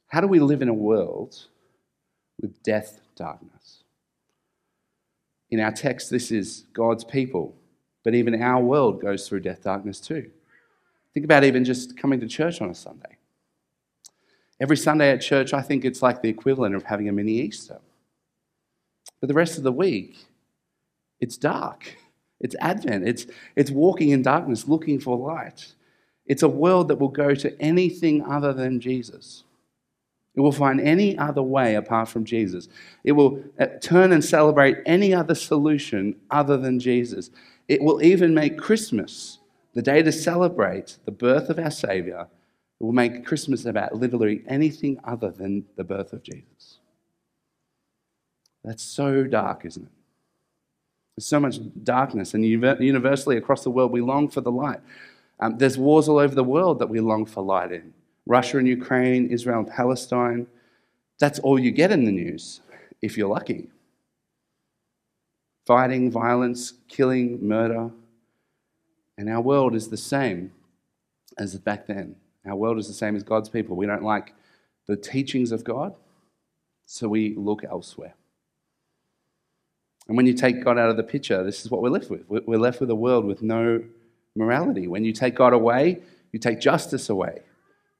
How 0.08 0.20
do 0.20 0.28
we 0.28 0.40
live 0.40 0.64
in 0.64 0.68
a 0.68 0.74
world 0.74 1.46
with 2.42 2.62
death 2.64 3.02
darkness? 3.16 3.84
In 5.52 5.60
our 5.60 5.72
text, 5.72 6.10
this 6.10 6.32
is 6.32 6.66
God's 6.74 7.04
people, 7.04 7.56
but 8.04 8.16
even 8.16 8.42
our 8.42 8.62
world 8.62 9.00
goes 9.00 9.28
through 9.28 9.42
death 9.42 9.62
darkness 9.64 10.00
too. 10.00 10.32
Think 11.14 11.26
about 11.26 11.44
even 11.44 11.64
just 11.64 11.98
coming 11.98 12.20
to 12.20 12.28
church 12.28 12.62
on 12.62 12.70
a 12.70 12.76
Sunday. 12.76 13.18
Every 14.60 14.78
Sunday 14.78 15.12
at 15.12 15.22
church, 15.22 15.54
I 15.54 15.62
think 15.62 15.86
it's 15.86 16.02
like 16.02 16.22
the 16.22 16.30
equivalent 16.30 16.76
of 16.76 16.84
having 16.84 17.10
a 17.10 17.12
mini 17.12 17.34
Easter. 17.34 17.80
But 19.20 19.28
the 19.28 19.34
rest 19.34 19.58
of 19.58 19.64
the 19.64 19.72
week, 19.72 20.18
it's 21.20 21.38
dark. 21.38 21.96
It's 22.40 22.56
Advent. 22.60 23.08
It's, 23.08 23.26
it's 23.56 23.72
walking 23.72 24.10
in 24.10 24.22
darkness, 24.22 24.68
looking 24.68 25.00
for 25.00 25.18
light. 25.18 25.74
It's 26.26 26.44
a 26.44 26.50
world 26.50 26.88
that 26.88 27.00
will 27.00 27.10
go 27.10 27.36
to 27.36 27.62
anything 27.62 28.24
other 28.24 28.54
than 28.54 28.80
Jesus. 28.80 29.44
It 30.36 30.42
will 30.42 30.52
find 30.52 30.82
any 30.82 31.18
other 31.18 31.44
way 31.44 31.76
apart 31.76 32.10
from 32.10 32.26
Jesus. 32.26 32.68
It 33.04 33.12
will 33.12 33.44
uh, 33.60 33.68
turn 33.82 34.12
and 34.12 34.24
celebrate 34.24 34.78
any 34.86 35.14
other 35.14 35.36
solution 35.36 36.16
other 36.32 36.58
than 36.58 36.80
Jesus. 36.80 37.30
It 37.68 37.82
will 37.82 38.04
even 38.04 38.34
make 38.34 38.58
Christmas, 38.58 39.40
the 39.74 39.82
day 39.82 40.04
to 40.04 40.12
celebrate 40.12 40.98
the 41.06 41.12
birth 41.12 41.50
of 41.50 41.60
our 41.60 41.72
Savior, 41.72 42.28
will 42.80 42.92
make 42.92 43.26
Christmas 43.26 43.66
about 43.66 43.96
literally 43.96 44.44
anything 44.48 45.00
other 45.04 45.32
than 45.32 45.66
the 45.78 45.84
birth 45.84 46.12
of 46.12 46.22
Jesus. 46.22 46.80
That's 48.64 48.84
so 48.84 49.24
dark, 49.24 49.66
isn't 49.66 49.84
it? 49.84 49.92
There's 51.16 51.28
so 51.28 51.40
much 51.40 51.60
darkness, 51.84 52.34
and 52.34 52.44
universally 52.44 53.38
across 53.38 53.64
the 53.64 53.70
world, 53.70 53.92
we 53.92 54.02
long 54.02 54.30
for 54.30 54.42
the 54.42 54.52
light. 54.52 54.80
Um, 55.40 55.58
there's 55.58 55.78
wars 55.78 56.10
all 56.10 56.18
over 56.18 56.34
the 56.34 56.44
world 56.44 56.80
that 56.80 56.88
we 56.88 57.00
long 57.00 57.26
for 57.26 57.44
light 57.44 57.72
in 57.72 57.94
Russia 58.26 58.58
and 58.58 58.68
Ukraine, 58.68 59.30
Israel 59.30 59.60
and 59.60 59.68
Palestine. 59.68 60.48
That's 61.20 61.40
all 61.40 61.60
you 61.60 61.72
get 61.72 61.92
in 61.92 62.06
the 62.06 62.12
news, 62.12 62.62
if 63.02 63.18
you're 63.18 63.30
lucky. 63.30 63.70
Fighting, 65.66 66.12
violence, 66.12 66.74
killing, 66.88 67.46
murder. 67.46 67.92
And 69.18 69.30
our 69.30 69.42
world 69.42 69.76
is 69.76 69.90
the 69.90 69.98
same 69.98 70.52
as 71.38 71.56
back 71.56 71.88
then. 71.88 72.16
Our 72.46 72.56
world 72.56 72.78
is 72.78 72.88
the 72.88 72.94
same 72.94 73.16
as 73.16 73.24
God's 73.24 73.50
people. 73.50 73.76
We 73.76 73.86
don't 73.86 74.04
like 74.04 74.34
the 74.88 74.98
teachings 74.98 75.52
of 75.52 75.64
God, 75.64 75.96
so 76.86 77.08
we 77.08 77.36
look 77.36 77.64
elsewhere. 77.64 78.16
And 80.08 80.18
when 80.18 80.26
you 80.26 80.34
take 80.34 80.64
God 80.64 80.78
out 80.78 80.90
of 80.90 80.98
the 80.98 81.04
picture, 81.04 81.44
this 81.44 81.64
is 81.64 81.72
what 81.72 81.82
we're 81.82 81.90
left 81.90 82.10
with. 82.10 82.26
We're 82.28 82.60
left 82.60 82.82
with 82.82 82.90
a 82.90 82.96
world 82.96 83.26
with 83.26 83.42
no 83.42 83.84
morality. 84.36 84.88
When 84.88 85.06
you 85.06 85.14
take 85.14 85.36
God 85.36 85.54
away, 85.54 86.02
you 86.32 86.40
take 86.40 86.60
justice 86.60 87.10
away. 87.10 87.44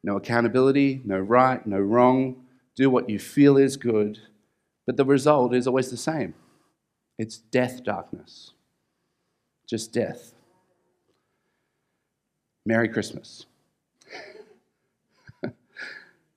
No 0.04 0.18
accountability, 0.18 1.02
no 1.06 1.18
right, 1.18 1.66
no 1.66 1.80
wrong. 1.80 2.44
Do 2.76 2.90
what 2.90 3.10
you 3.10 3.20
feel 3.20 3.56
is 3.56 3.78
good. 3.78 4.20
But 4.86 4.98
the 4.98 5.06
result 5.06 5.54
is 5.54 5.68
always 5.68 5.90
the 5.90 5.98
same 5.98 6.34
it's 7.18 7.38
death, 7.38 7.84
darkness. 7.84 8.52
Just 9.70 9.94
death. 9.94 10.33
Merry 12.66 12.88
Christmas. 12.88 13.46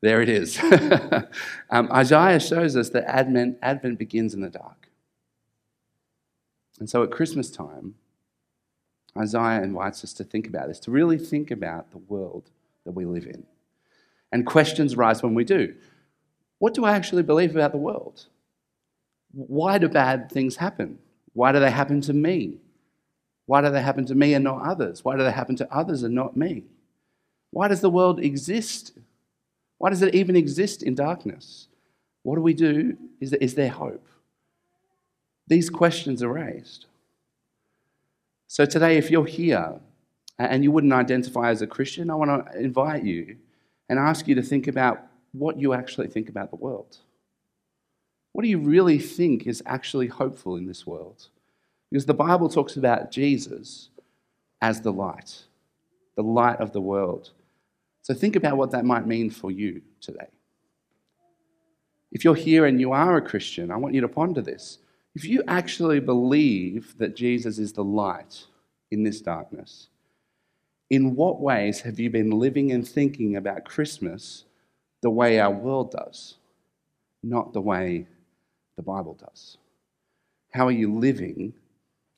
there 0.01 0.21
it 0.21 0.29
is. 0.29 0.59
um, 1.71 1.91
Isaiah 1.93 2.41
shows 2.41 2.77
us 2.77 2.91
that 2.91 3.05
Advent, 3.05 3.59
Advent 3.63 3.99
begins 3.99 4.35
in 4.35 4.41
the 4.41 4.51
dark. 4.51 4.89
And 6.79 6.91
so 6.91 7.03
at 7.03 7.11
Christmas 7.11 7.51
time, 7.51 7.95
Isaiah 9.17 9.63
invites 9.63 10.05
us 10.05 10.13
to 10.15 10.25
think 10.25 10.47
about 10.47 10.69
this, 10.69 10.81
to 10.81 10.91
really 10.91 11.19
think 11.19 11.51
about 11.51 11.91
the 11.91 11.99
world 11.99 12.51
that 12.85 12.93
we 12.93 13.07
live 13.07 13.27
in. 13.27 13.45
And 14.33 14.45
questions 14.45 14.97
rise 14.97 15.23
when 15.23 15.35
we 15.35 15.45
do. 15.45 15.75
What 16.59 16.75
do 16.75 16.85
I 16.85 16.93
actually 16.93 17.23
believe 17.23 17.55
about 17.55 17.73
the 17.73 17.79
world? 17.79 18.27
Why 19.33 19.79
do 19.79 19.89
bad 19.89 20.31
things 20.31 20.57
happen? 20.57 20.99
Why 21.33 21.53
do 21.53 21.61
they 21.61 21.71
happen 21.71 22.01
to 22.03 22.13
me? 22.13 22.59
Why 23.47 23.61
do 23.63 23.71
they 23.71 23.83
happen 23.83 24.05
to 24.07 24.15
me 24.15 24.35
and 24.35 24.45
not 24.45 24.63
others? 24.63 25.05
Why 25.05 25.17
do 25.17 25.23
they 25.23 25.31
happen 25.31 25.57
to 25.57 25.75
others 25.75 26.03
and 26.03 26.15
not 26.15 26.37
me? 26.37 26.65
Why 27.51 27.69
does 27.69 27.81
the 27.81 27.91
world 27.91 28.21
exist? 28.21 28.93
Why 29.79 29.91
does 29.91 30.03
it 30.03 30.15
even 30.15 30.37
exist 30.37 30.83
in 30.83 30.95
darkness? 30.95 31.69
What 32.23 32.35
do 32.35 32.43
we 32.43 32.55
do? 32.55 32.97
Is 33.21 33.31
there, 33.31 33.41
is 33.41 33.55
there 33.55 33.71
hope? 33.71 34.07
These 35.47 35.71
questions 35.71 36.23
are 36.23 36.33
raised. 36.33 36.87
So 38.49 38.65
today, 38.67 38.97
if 38.97 39.11
you're 39.11 39.27
here 39.27 39.75
and 40.39 40.65
you 40.65 40.73
wouldn't 40.73 40.93
identify 40.93 41.51
as 41.51 41.63
a 41.63 41.67
Christian, 41.67 42.11
I 42.11 42.15
want 42.15 42.47
to 42.47 42.59
invite 42.59 43.05
you 43.05 43.37
and 43.89 43.99
ask 43.99 44.27
you 44.27 44.35
to 44.35 44.43
think 44.43 44.67
about 44.67 45.07
what 45.33 45.59
you 45.61 45.73
actually 45.73 46.09
think 46.09 46.29
about 46.29 46.51
the 46.51 46.57
world. 46.57 46.99
What 48.33 48.43
do 48.43 48.49
you 48.49 48.59
really 48.59 48.99
think 48.99 49.47
is 49.47 49.63
actually 49.67 50.09
hopeful 50.09 50.57
in 50.57 50.67
this 50.67 50.87
world? 50.87 51.29
Because 51.91 52.07
the 52.07 52.15
Bible 52.15 52.49
talks 52.49 52.77
about 52.77 53.11
Jesus 53.11 53.91
as 54.61 54.81
the 54.81 54.93
light, 54.93 55.45
the 56.17 56.23
light 56.23 56.61
of 56.61 56.73
the 56.73 56.81
world. 56.81 57.31
So 58.03 58.15
think 58.15 58.37
about 58.37 58.57
what 58.57 58.71
that 58.73 58.85
might 58.85 59.07
mean 59.07 59.31
for 59.31 59.51
you 59.51 59.83
today. 60.01 60.29
If 62.13 62.25
you're 62.25 62.35
here 62.35 62.67
and 62.67 62.81
you 62.81 62.93
are 62.93 63.17
a 63.17 63.23
Christian, 63.23 63.71
I 63.71 63.77
want 63.77 63.95
you 63.95 64.01
to 64.01 64.09
ponder 64.09 64.41
this. 64.41 64.79
If 65.15 65.25
you 65.25 65.43
actually 65.49 66.01
believe 66.01 66.97
that 66.99 67.17
Jesus 67.17 67.59
is 67.59 67.73
the 67.73 67.85
light 67.85 68.47
in 68.91 69.03
this 69.03 69.21
darkness, 69.21 69.89
in 70.91 71.17
what 71.17 71.41
ways 71.41 71.81
have 71.81 71.99
you 71.99 72.11
been 72.11 72.31
living 72.31 72.71
and 72.71 72.87
thinking 72.87 73.37
about 73.37 73.65
Christmas 73.65 74.45
the 75.03 75.11
way 75.11 75.41
our 75.41 75.51
world 75.51 75.91
does, 75.91 76.37
not 77.23 77.53
the 77.53 77.61
way 77.61 78.07
the 78.77 78.83
Bible 78.83 79.15
does? 79.15 79.59
How 80.53 80.67
are 80.67 80.73
you 80.73 80.95
living 80.95 81.55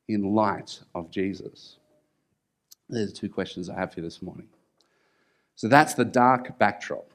in 0.08 0.34
light 0.34 0.80
of 0.94 1.10
Jesus? 1.10 1.76
There's 2.88 3.12
two 3.12 3.28
questions 3.28 3.68
I 3.68 3.74
have 3.74 3.92
for 3.92 4.00
you 4.00 4.04
this 4.04 4.22
morning. 4.22 4.48
So 5.54 5.68
that's 5.68 5.94
the 5.94 6.04
dark 6.04 6.58
backdrop 6.58 7.10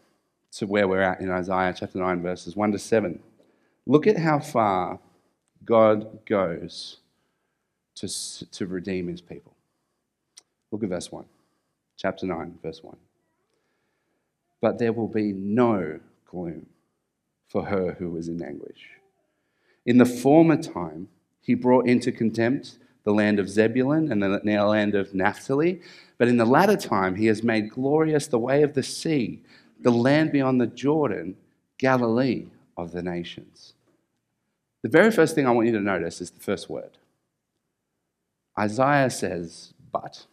to 0.54 0.68
where 0.68 0.88
we're 0.88 1.02
at 1.02 1.20
in 1.20 1.32
Isaiah 1.32 1.74
chapter 1.78 1.98
9, 1.98 2.22
verses 2.22 2.56
1 2.56 2.72
to 2.74 2.80
7. 2.80 3.20
Look 3.86 4.06
at 4.06 4.18
how 4.18 4.40
far 4.40 5.00
God 5.66 6.26
goes 6.26 6.98
to, 7.96 8.08
to 8.52 8.68
redeem 8.68 9.08
his 9.08 9.22
people. 9.22 9.54
Look 10.72 10.84
at 10.84 10.90
verse 10.90 11.12
1, 11.12 11.26
chapter 11.98 12.26
9, 12.26 12.60
verse 12.62 12.84
1. 12.84 12.96
But 14.62 14.78
there 14.78 14.94
will 14.94 15.08
be 15.08 15.32
no 15.32 16.00
gloom 16.26 16.68
for 17.48 17.66
her 17.66 17.96
who 18.00 18.10
was 18.10 18.28
in 18.28 18.42
anguish. 18.44 18.90
In 19.86 19.98
the 19.98 20.06
former 20.06 20.58
time, 20.58 21.10
he 21.44 21.54
brought 21.54 21.86
into 21.86 22.12
contempt 22.12 22.78
the 23.04 23.14
land 23.14 23.38
of 23.38 23.50
Zebulun 23.50 24.12
and 24.12 24.24
the 24.24 24.40
land 24.66 24.96
of 24.96 25.14
Naphtali. 25.14 25.82
But 26.18 26.30
in 26.30 26.38
the 26.38 26.46
latter 26.46 26.78
time, 26.78 27.16
he 27.16 27.26
has 27.28 27.44
made 27.44 27.70
glorious 27.70 28.28
the 28.28 28.40
way 28.40 28.64
of 28.64 28.74
the 28.74 28.82
sea, 28.82 29.42
the 29.82 29.92
land 29.92 30.32
beyond 30.32 30.60
the 30.60 30.68
Jordan, 30.68 31.36
Galilee 31.78 32.48
of 32.78 32.94
the 32.94 33.04
nations. 33.04 33.74
The 34.84 34.90
very 34.90 35.12
first 35.12 35.36
thing 35.36 35.46
I 35.46 35.52
want 35.52 35.68
you 35.68 35.74
to 35.74 35.82
notice 35.82 36.22
is 36.22 36.32
the 36.32 36.40
first 36.40 36.70
word. 36.70 36.98
Isaiah 38.58 39.10
says, 39.10 39.74
but, 39.92 40.26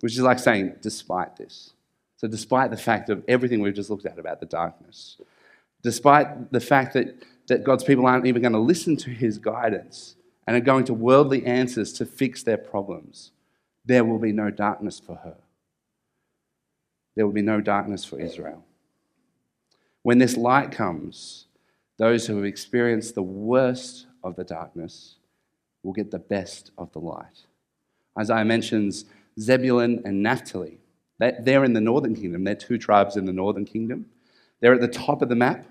which 0.00 0.12
is 0.12 0.20
like 0.20 0.38
saying, 0.38 0.76
despite 0.80 1.36
this. 1.36 1.72
So, 2.16 2.28
despite 2.28 2.70
the 2.70 2.76
fact 2.76 3.08
of 3.08 3.24
everything 3.28 3.60
we've 3.60 3.74
just 3.74 3.90
looked 3.90 4.04
at 4.04 4.18
about 4.18 4.40
the 4.40 4.46
darkness, 4.46 5.16
despite 5.82 6.52
the 6.52 6.60
fact 6.60 6.92
that, 6.94 7.14
that 7.50 7.64
God's 7.64 7.84
people 7.84 8.06
aren't 8.06 8.26
even 8.26 8.42
going 8.42 8.52
to 8.52 8.58
listen 8.58 8.96
to 8.98 9.10
his 9.10 9.38
guidance 9.38 10.16
and 10.46 10.56
are 10.56 10.60
going 10.60 10.84
to 10.84 10.94
worldly 10.94 11.44
answers 11.44 11.92
to 11.94 12.06
fix 12.06 12.42
their 12.42 12.56
problems, 12.56 13.32
there 13.84 14.04
will 14.04 14.18
be 14.18 14.32
no 14.32 14.50
darkness 14.50 14.98
for 14.98 15.16
her. 15.16 15.36
There 17.16 17.26
will 17.26 17.34
be 17.34 17.42
no 17.42 17.60
darkness 17.60 18.04
for 18.04 18.18
Israel. 18.20 18.64
When 20.02 20.18
this 20.18 20.36
light 20.36 20.70
comes, 20.70 21.46
those 21.98 22.26
who 22.26 22.36
have 22.36 22.44
experienced 22.44 23.14
the 23.14 23.22
worst 23.22 24.06
of 24.22 24.36
the 24.36 24.44
darkness 24.44 25.16
will 25.82 25.92
get 25.92 26.10
the 26.10 26.18
best 26.18 26.70
of 26.78 26.92
the 26.92 27.00
light. 27.00 27.46
Isaiah 28.18 28.44
mentions 28.44 29.06
Zebulun 29.38 30.02
and 30.04 30.22
Naphtali. 30.22 30.78
They're 31.18 31.64
in 31.64 31.72
the 31.72 31.80
northern 31.80 32.14
kingdom. 32.14 32.44
They're 32.44 32.54
two 32.54 32.78
tribes 32.78 33.16
in 33.16 33.26
the 33.26 33.32
northern 33.32 33.64
kingdom. 33.64 34.06
They're 34.60 34.74
at 34.74 34.80
the 34.80 34.88
top 34.88 35.20
of 35.20 35.28
the 35.28 35.34
map. 35.34 35.66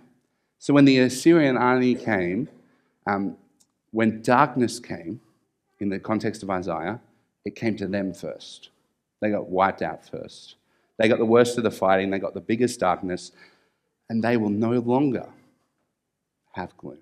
So 0.59 0.73
when 0.73 0.85
the 0.85 0.99
Assyrian 0.99 1.57
army 1.57 1.95
came, 1.95 2.49
um, 3.07 3.37
when 3.91 4.21
darkness 4.21 4.79
came, 4.79 5.21
in 5.79 5.87
the 5.89 5.99
context 5.99 6.43
of 6.43 6.49
Isaiah, 6.49 6.99
it 7.45 7.55
came 7.55 7.77
to 7.77 7.87
them 7.87 8.13
first. 8.13 8.69
They 9.21 9.29
got 9.29 9.47
wiped 9.47 9.81
out 9.81 10.05
first. 10.05 10.55
They 10.97 11.07
got 11.07 11.19
the 11.19 11.25
worst 11.25 11.57
of 11.57 11.63
the 11.63 11.71
fighting, 11.71 12.09
they 12.09 12.19
got 12.19 12.33
the 12.33 12.41
biggest 12.41 12.81
darkness, 12.81 13.31
and 14.09 14.21
they 14.21 14.35
will 14.35 14.49
no 14.49 14.71
longer 14.71 15.27
have 16.51 16.75
gloom. 16.77 16.99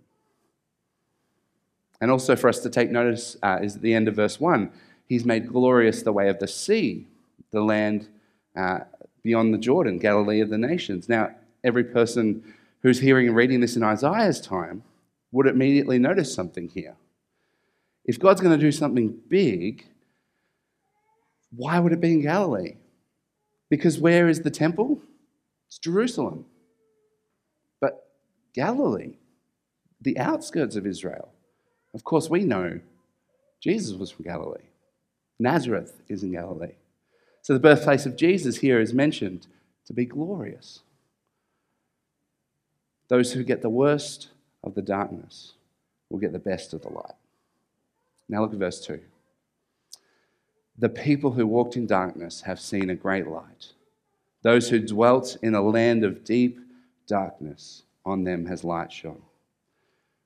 And 1.99 2.11
also 2.11 2.35
for 2.35 2.47
us 2.47 2.59
to 2.59 2.69
take 2.69 2.91
notice 2.91 3.37
uh, 3.41 3.59
is 3.63 3.77
at 3.77 3.81
the 3.81 3.95
end 3.95 4.07
of 4.07 4.15
verse 4.15 4.39
1 4.39 4.71
He's 5.07 5.23
made 5.23 5.47
glorious 5.47 6.03
the 6.03 6.11
way 6.11 6.27
of 6.27 6.37
the 6.37 6.49
sea, 6.49 7.07
the 7.51 7.61
land 7.61 8.09
uh, 8.57 8.79
beyond 9.23 9.53
the 9.53 9.57
Jordan, 9.57 9.99
Galilee 9.99 10.41
of 10.41 10.49
the 10.49 10.57
nations. 10.57 11.07
Now, 11.07 11.31
every 11.63 11.85
person 11.85 12.43
who's 12.87 13.01
hearing 13.01 13.27
and 13.27 13.35
reading 13.35 13.59
this 13.59 13.75
in 13.75 13.83
Isaiah's 13.83 14.39
time 14.39 14.81
would 15.33 15.45
immediately 15.45 15.99
notice 15.99 16.33
something 16.33 16.69
here. 16.69 16.95
If 18.05 18.17
God's 18.17 18.39
going 18.39 18.57
to 18.57 18.65
do 18.65 18.71
something 18.71 19.19
big, 19.27 19.85
why 21.51 21.79
would 21.79 21.91
it 21.91 21.99
be 21.99 22.13
in 22.13 22.21
Galilee? 22.21 22.75
Because 23.69 23.99
where 23.99 24.29
is 24.29 24.41
the 24.41 24.49
temple? 24.49 25.01
It's 25.67 25.77
Jerusalem. 25.77 26.45
But 27.81 28.09
Galilee, 28.55 29.17
the 29.99 30.17
outskirts 30.17 30.77
of 30.77 30.87
Israel. 30.87 31.33
Of 31.93 32.05
course, 32.05 32.29
we 32.29 32.45
know 32.45 32.79
Jesus 33.61 33.97
was 33.97 34.11
from 34.11 34.23
Galilee. 34.23 34.69
Nazareth 35.41 36.01
is 36.07 36.23
in 36.23 36.31
Galilee. 36.31 36.75
So 37.41 37.51
the 37.51 37.59
birthplace 37.59 38.05
of 38.05 38.15
Jesus 38.15 38.59
here 38.59 38.79
is 38.79 38.93
mentioned 38.93 39.47
to 39.87 39.93
be 39.93 40.05
glorious. 40.05 40.83
Those 43.07 43.33
who 43.33 43.43
get 43.43 43.61
the 43.61 43.69
worst 43.69 44.29
of 44.63 44.75
the 44.75 44.81
darkness 44.81 45.53
will 46.09 46.19
get 46.19 46.33
the 46.33 46.39
best 46.39 46.73
of 46.73 46.81
the 46.81 46.89
light. 46.89 47.15
Now 48.29 48.41
look 48.41 48.53
at 48.53 48.59
verse 48.59 48.85
2. 48.85 48.99
The 50.77 50.89
people 50.89 51.31
who 51.31 51.47
walked 51.47 51.75
in 51.75 51.87
darkness 51.87 52.41
have 52.41 52.59
seen 52.59 52.89
a 52.89 52.95
great 52.95 53.27
light. 53.27 53.73
Those 54.43 54.69
who 54.69 54.79
dwelt 54.79 55.37
in 55.41 55.55
a 55.55 55.61
land 55.61 56.03
of 56.03 56.23
deep 56.23 56.59
darkness, 57.07 57.83
on 58.05 58.23
them 58.23 58.45
has 58.45 58.63
light 58.63 58.91
shone. 58.91 59.21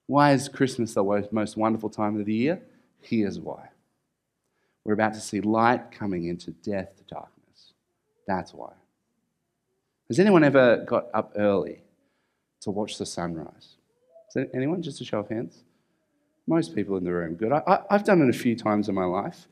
Why 0.08 0.34
is 0.34 0.50
Christmas 0.50 0.94
the 0.94 1.28
most 1.32 1.56
wonderful 1.56 1.90
time 1.90 2.20
of 2.20 2.26
the 2.26 2.34
year? 2.34 2.62
Here's 3.00 3.40
why. 3.40 3.70
We're 4.84 4.94
about 4.94 5.14
to 5.14 5.22
see 5.22 5.42
light 5.42 5.92
coming 5.92 6.26
into 6.26 6.52
death, 6.52 7.02
darkness. 7.08 7.74
That's 8.28 8.54
why. 8.54 8.74
Has 10.10 10.20
anyone 10.20 10.44
ever 10.44 10.84
got 10.86 11.06
up 11.14 11.34
early 11.38 11.84
to 12.62 12.72
watch 12.72 12.98
the 12.98 13.06
sunrise? 13.06 13.76
Is 14.36 14.48
anyone? 14.54 14.82
Just 14.82 15.02
a 15.02 15.06
show 15.06 15.20
of 15.20 15.30
hands. 15.30 15.64
Most 16.48 16.76
people 16.76 16.98
in 16.98 17.04
the 17.04 17.14
room. 17.14 17.36
Good. 17.36 17.52
I, 17.52 17.82
have 17.90 18.04
done 18.04 18.22
it 18.22 18.30
a 18.30 18.38
few 18.38 18.56
times 18.56 18.90
in 18.90 18.96
my 18.96 19.06
life. 19.06 19.48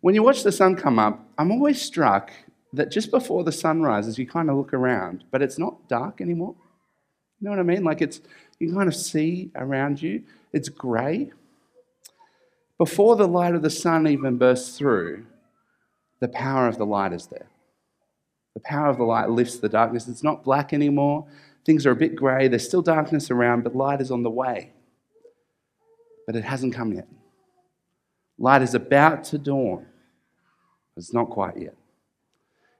When 0.00 0.14
you 0.14 0.22
watch 0.22 0.42
the 0.42 0.52
sun 0.52 0.74
come 0.74 0.98
up, 0.98 1.24
I'm 1.38 1.52
always 1.52 1.80
struck 1.80 2.32
that 2.72 2.90
just 2.90 3.10
before 3.10 3.44
the 3.44 3.52
sun 3.52 3.82
rises, 3.82 4.18
you 4.18 4.26
kind 4.26 4.50
of 4.50 4.56
look 4.56 4.74
around, 4.74 5.24
but 5.30 5.42
it's 5.42 5.58
not 5.58 5.88
dark 5.88 6.20
anymore. 6.20 6.54
You 7.40 7.46
know 7.46 7.50
what 7.50 7.60
I 7.60 7.64
mean? 7.64 7.84
Like 7.84 8.00
it's, 8.00 8.20
you 8.58 8.72
kind 8.72 8.88
of 8.88 8.96
see 8.96 9.50
around 9.54 10.00
you, 10.00 10.22
it's 10.52 10.68
grey. 10.68 11.32
Before 12.78 13.16
the 13.16 13.28
light 13.28 13.54
of 13.54 13.62
the 13.62 13.70
sun 13.70 14.06
even 14.06 14.38
bursts 14.38 14.78
through, 14.78 15.24
the 16.20 16.28
power 16.28 16.66
of 16.66 16.78
the 16.78 16.86
light 16.86 17.12
is 17.12 17.26
there. 17.26 17.46
The 18.54 18.60
power 18.60 18.88
of 18.88 18.98
the 18.98 19.04
light 19.04 19.30
lifts 19.30 19.58
the 19.58 19.68
darkness. 19.68 20.08
It's 20.08 20.22
not 20.22 20.44
black 20.44 20.72
anymore. 20.72 21.26
Things 21.64 21.86
are 21.86 21.92
a 21.92 21.96
bit 21.96 22.16
grey. 22.16 22.48
There's 22.48 22.66
still 22.66 22.82
darkness 22.82 23.30
around, 23.30 23.62
but 23.62 23.76
light 23.76 24.00
is 24.00 24.10
on 24.10 24.22
the 24.22 24.30
way. 24.30 24.72
But 26.26 26.36
it 26.36 26.44
hasn't 26.44 26.74
come 26.74 26.92
yet. 26.92 27.08
Light 28.38 28.62
is 28.62 28.74
about 28.74 29.24
to 29.24 29.38
dawn. 29.38 29.86
It's 30.96 31.12
not 31.12 31.30
quite 31.30 31.56
yet. 31.56 31.74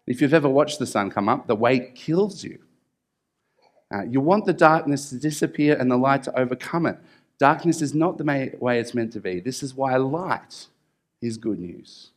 If 0.06 0.20
you've 0.20 0.34
ever 0.34 0.48
watched 0.48 0.78
the 0.78 0.86
sun 0.86 1.10
come 1.10 1.28
up, 1.28 1.46
the 1.46 1.54
wait 1.54 1.94
kills 1.94 2.42
you. 2.42 2.58
Uh, 3.94 4.04
you 4.04 4.20
want 4.20 4.46
the 4.46 4.52
darkness 4.52 5.10
to 5.10 5.16
disappear 5.16 5.76
and 5.78 5.90
the 5.90 5.96
light 5.96 6.22
to 6.24 6.38
overcome 6.38 6.86
it. 6.86 6.98
Darkness 7.38 7.82
is 7.82 7.94
not 7.94 8.18
the 8.18 8.52
way 8.58 8.80
it's 8.80 8.94
meant 8.94 9.12
to 9.12 9.20
be. 9.20 9.40
This 9.40 9.62
is 9.62 9.74
why 9.74 9.96
light 9.96 10.66
is 11.20 11.36
good 11.36 11.58
news. 11.58 12.10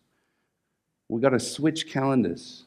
We've 1.09 1.21
got 1.21 1.29
to 1.29 1.39
switch 1.39 1.91
calendars 1.91 2.63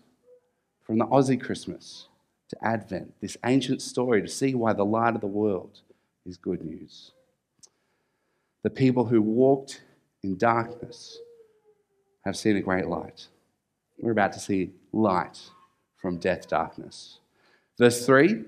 from 0.85 0.99
the 0.99 1.07
Aussie 1.07 1.41
Christmas 1.41 2.07
to 2.49 2.57
Advent, 2.63 3.15
this 3.21 3.37
ancient 3.45 3.83
story, 3.83 4.23
to 4.23 4.29
see 4.29 4.55
why 4.55 4.73
the 4.73 4.85
light 4.85 5.15
of 5.15 5.21
the 5.21 5.27
world 5.27 5.81
is 6.25 6.37
good 6.37 6.65
news. 6.65 7.13
The 8.63 8.71
people 8.71 9.07
who 9.07 9.23
walked 9.23 9.83
in 10.23 10.37
darkness 10.37 11.19
have 12.25 12.37
seen 12.37 12.57
a 12.57 12.61
great 12.61 12.87
light. 12.87 13.29
We're 13.99 14.13
about 14.13 14.33
to 14.35 14.41
see 14.41 14.73
light 14.93 15.41
from 15.97 16.19
death, 16.19 16.49
darkness. 16.49 17.19
Verse 17.79 18.05
3 18.05 18.45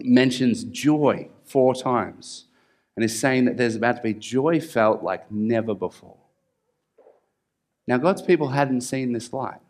mentions 0.00 0.64
joy 0.64 1.28
four 1.44 1.74
times 1.74 2.46
and 2.96 3.04
is 3.04 3.18
saying 3.18 3.44
that 3.44 3.56
there's 3.56 3.76
about 3.76 3.96
to 3.96 4.02
be 4.02 4.14
joy 4.14 4.60
felt 4.60 5.02
like 5.02 5.30
never 5.30 5.74
before. 5.74 6.16
Now, 7.86 7.98
God's 7.98 8.22
people 8.22 8.48
hadn't 8.48 8.80
seen 8.80 9.12
this 9.12 9.32
light. 9.32 9.60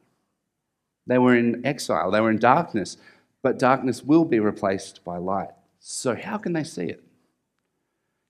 They 1.06 1.18
were 1.18 1.36
in 1.36 1.64
exile, 1.66 2.10
they 2.10 2.20
were 2.20 2.30
in 2.30 2.38
darkness, 2.38 2.96
but 3.44 3.58
darkness 3.58 4.02
will 4.02 4.24
be 4.24 4.40
replaced 4.40 5.04
by 5.04 5.18
light. 5.18 5.50
So, 5.78 6.16
how 6.16 6.38
can 6.38 6.54
they 6.54 6.64
see 6.64 6.86
it? 6.86 7.04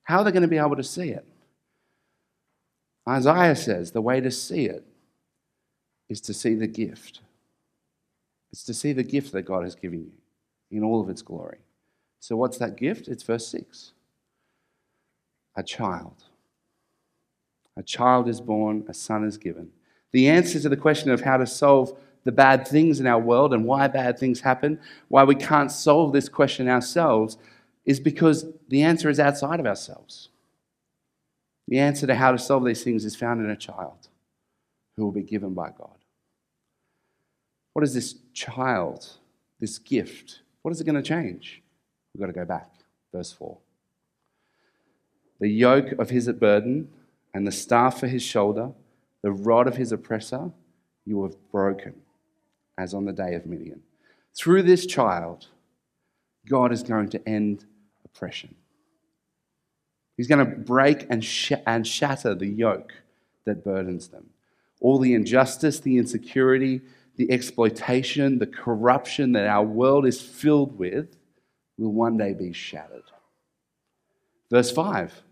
How 0.03 0.19
are 0.19 0.25
they 0.25 0.33
going 0.33 0.43
to 0.43 0.49
be 0.49 0.59
able 0.59 0.75
to 0.75 0.83
see 0.83 1.11
it? 1.11 1.25
Isaiah 3.09 3.55
says 3.55 3.93
the 3.93 4.03
way 4.03 4.21
to 4.21 4.33
see 4.33 4.65
it 4.65 4.85
is 6.09 6.21
to 6.23 6.35
see 6.35 6.57
the 6.57 6.67
gift. 6.67 7.21
It's 8.53 8.65
to 8.65 8.75
see 8.75 8.93
the 8.93 9.05
gift 9.05 9.31
that 9.33 9.43
God 9.43 9.63
has 9.63 9.77
given 9.77 10.01
you 10.01 10.13
in 10.77 10.83
all 10.83 11.01
of 11.01 11.09
its 11.09 11.23
glory. 11.23 11.59
So, 12.19 12.37
what's 12.37 12.59
that 12.59 12.77
gift? 12.77 13.07
It's 13.07 13.23
verse 13.23 13.47
6 13.47 13.93
a 15.57 15.63
child. 15.63 16.25
A 17.77 17.85
child 17.85 18.29
is 18.29 18.41
born, 18.41 18.85
a 18.89 18.95
son 18.95 19.23
is 19.23 19.39
given. 19.39 19.71
The 20.11 20.29
answer 20.29 20.59
to 20.59 20.69
the 20.69 20.77
question 20.77 21.11
of 21.13 21.21
how 21.21 21.37
to 21.37 21.47
solve 21.47 21.97
the 22.25 22.33
bad 22.33 22.67
things 22.67 23.01
in 23.01 23.07
our 23.07 23.21
world 23.21 23.53
and 23.53 23.65
why 23.65 23.87
bad 23.87 24.19
things 24.19 24.41
happen, 24.41 24.81
why 25.09 25.25
we 25.25 25.35
can't 25.35 25.71
solve 25.71 26.13
this 26.13 26.29
question 26.29 26.69
ourselves, 26.69 27.37
is 27.85 28.01
because 28.01 28.47
the 28.69 28.83
answer 28.83 29.11
is 29.11 29.21
outside 29.21 29.61
of 29.61 29.67
ourselves. 29.67 30.31
The 31.69 31.79
answer 31.79 32.07
to 32.07 32.15
how 32.15 32.33
to 32.33 32.39
solve 32.39 32.65
these 32.65 32.83
things 32.83 33.05
is 33.05 33.17
found 33.17 33.45
in 33.45 33.51
a 33.51 33.57
child 33.57 34.09
who 34.97 35.05
will 35.05 35.13
be 35.13 35.23
given 35.23 35.55
by 35.55 35.71
God. 35.77 35.99
What 37.73 37.85
is 37.85 37.95
this 37.95 38.15
child, 38.33 39.07
this 39.61 39.79
gift? 39.79 40.41
What 40.63 40.73
is 40.73 40.81
it 40.81 40.85
going 40.85 40.95
to 40.95 41.03
change? 41.03 41.63
We've 42.15 42.21
got 42.21 42.27
to 42.27 42.33
go 42.33 42.45
back. 42.45 42.71
Verse 43.13 43.33
4. 43.33 43.59
The 45.41 45.49
yoke 45.49 45.93
of 45.99 46.11
his 46.11 46.29
burden 46.29 46.89
and 47.35 47.47
the 47.47 47.53
staff 47.53 47.99
for 47.99 48.07
his 48.07 48.23
shoulder, 48.23 48.71
the 49.23 49.33
rod 49.33 49.67
of 49.67 49.77
his 49.77 49.91
oppressor, 49.91 50.53
you 51.05 51.23
have 51.25 51.35
broken, 51.51 51.95
as 52.79 52.95
on 52.95 53.05
the 53.05 53.13
day 53.13 53.35
of 53.35 53.47
Midian. 53.47 53.83
Through 54.35 54.63
this 54.63 54.87
child, 54.87 55.47
God 56.49 56.73
is 56.73 56.83
going 56.83 57.09
to 57.11 57.29
end 57.29 57.65
oppression. 58.05 58.55
He's 60.17 60.29
going 60.29 60.45
to 60.45 60.57
break 60.57 61.07
and, 61.11 61.25
sh- 61.25 61.53
and 61.67 61.87
shatter 61.87 62.35
the 62.35 62.47
yoke 62.47 62.93
that 63.45 63.65
burdens 63.65 64.09
them. 64.09 64.31
All 64.81 64.99
the 64.99 65.15
injustice, 65.15 65.81
the 65.81 65.99
insecurity, 65.99 66.81
the 67.17 67.31
exploitation, 67.31 68.39
the 68.39 68.47
corruption 68.47 69.33
that 69.33 69.47
our 69.47 69.65
world 69.65 70.07
is 70.07 70.21
filled 70.21 70.79
with 70.79 71.17
will 71.79 71.93
one 71.93 72.17
day 72.17 72.33
be 72.33 72.53
shattered. 72.53 73.05
Verse 74.51 74.71
5 74.71 75.23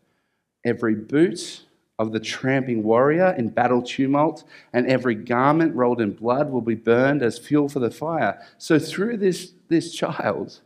Every 0.64 0.94
boot 0.94 1.62
of 1.98 2.12
the 2.12 2.20
tramping 2.20 2.82
warrior 2.82 3.34
in 3.38 3.48
battle 3.48 3.82
tumult 3.82 4.44
and 4.72 4.86
every 4.86 5.14
garment 5.14 5.74
rolled 5.74 6.00
in 6.00 6.12
blood 6.12 6.50
will 6.50 6.60
be 6.60 6.74
burned 6.74 7.22
as 7.22 7.38
fuel 7.38 7.68
for 7.68 7.78
the 7.78 7.90
fire. 7.90 8.40
So, 8.58 8.78
through 8.78 9.18
this, 9.18 9.52
this 9.68 9.94
child, 9.94 10.60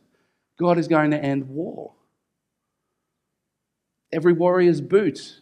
God 0.58 0.78
is 0.78 0.88
going 0.88 1.10
to 1.10 1.22
end 1.22 1.48
war. 1.48 1.92
Every 4.12 4.32
warrior's 4.32 4.80
boot, 4.80 5.40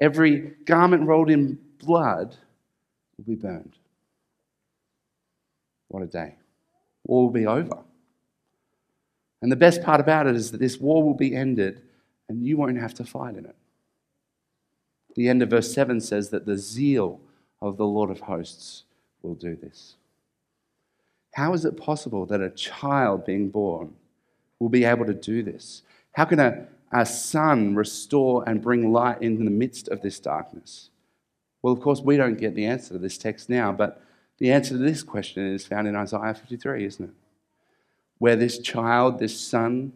every 0.00 0.52
garment 0.66 1.06
rolled 1.06 1.30
in 1.30 1.58
blood 1.78 2.36
will 3.16 3.24
be 3.24 3.34
burned. 3.34 3.76
What 5.88 6.02
a 6.02 6.06
day. 6.06 6.36
War 7.04 7.24
will 7.24 7.30
be 7.30 7.46
over. 7.46 7.78
And 9.42 9.52
the 9.52 9.56
best 9.56 9.82
part 9.82 10.00
about 10.00 10.26
it 10.26 10.36
is 10.36 10.52
that 10.52 10.58
this 10.58 10.78
war 10.78 11.02
will 11.02 11.14
be 11.14 11.34
ended 11.34 11.82
and 12.28 12.44
you 12.44 12.56
won't 12.56 12.78
have 12.78 12.94
to 12.94 13.04
fight 13.04 13.36
in 13.36 13.44
it. 13.44 13.56
The 15.14 15.28
end 15.28 15.42
of 15.42 15.50
verse 15.50 15.72
7 15.72 16.00
says 16.00 16.30
that 16.30 16.46
the 16.46 16.58
zeal 16.58 17.20
of 17.60 17.76
the 17.76 17.86
Lord 17.86 18.10
of 18.10 18.20
hosts 18.20 18.84
will 19.22 19.34
do 19.34 19.56
this. 19.56 19.94
How 21.34 21.52
is 21.54 21.64
it 21.64 21.76
possible 21.76 22.26
that 22.26 22.40
a 22.40 22.50
child 22.50 23.24
being 23.24 23.48
born 23.48 23.94
will 24.58 24.68
be 24.68 24.84
able 24.84 25.06
to 25.06 25.14
do 25.14 25.42
this? 25.42 25.82
How 26.12 26.24
can 26.24 26.38
a, 26.38 26.66
a 26.92 27.04
son 27.04 27.74
restore 27.74 28.48
and 28.48 28.62
bring 28.62 28.92
light 28.92 29.22
in 29.22 29.44
the 29.44 29.50
midst 29.50 29.88
of 29.88 30.02
this 30.02 30.20
darkness? 30.20 30.90
Well, 31.62 31.72
of 31.72 31.80
course, 31.80 32.00
we 32.00 32.16
don't 32.16 32.38
get 32.38 32.54
the 32.54 32.66
answer 32.66 32.94
to 32.94 32.98
this 32.98 33.18
text 33.18 33.48
now, 33.48 33.72
but 33.72 34.00
the 34.38 34.52
answer 34.52 34.70
to 34.70 34.78
this 34.78 35.02
question 35.02 35.46
is 35.46 35.66
found 35.66 35.88
in 35.88 35.96
Isaiah 35.96 36.34
53, 36.34 36.84
isn't 36.84 37.04
it? 37.06 37.14
Where 38.18 38.36
this 38.36 38.58
child, 38.58 39.18
this 39.18 39.38
son, 39.38 39.92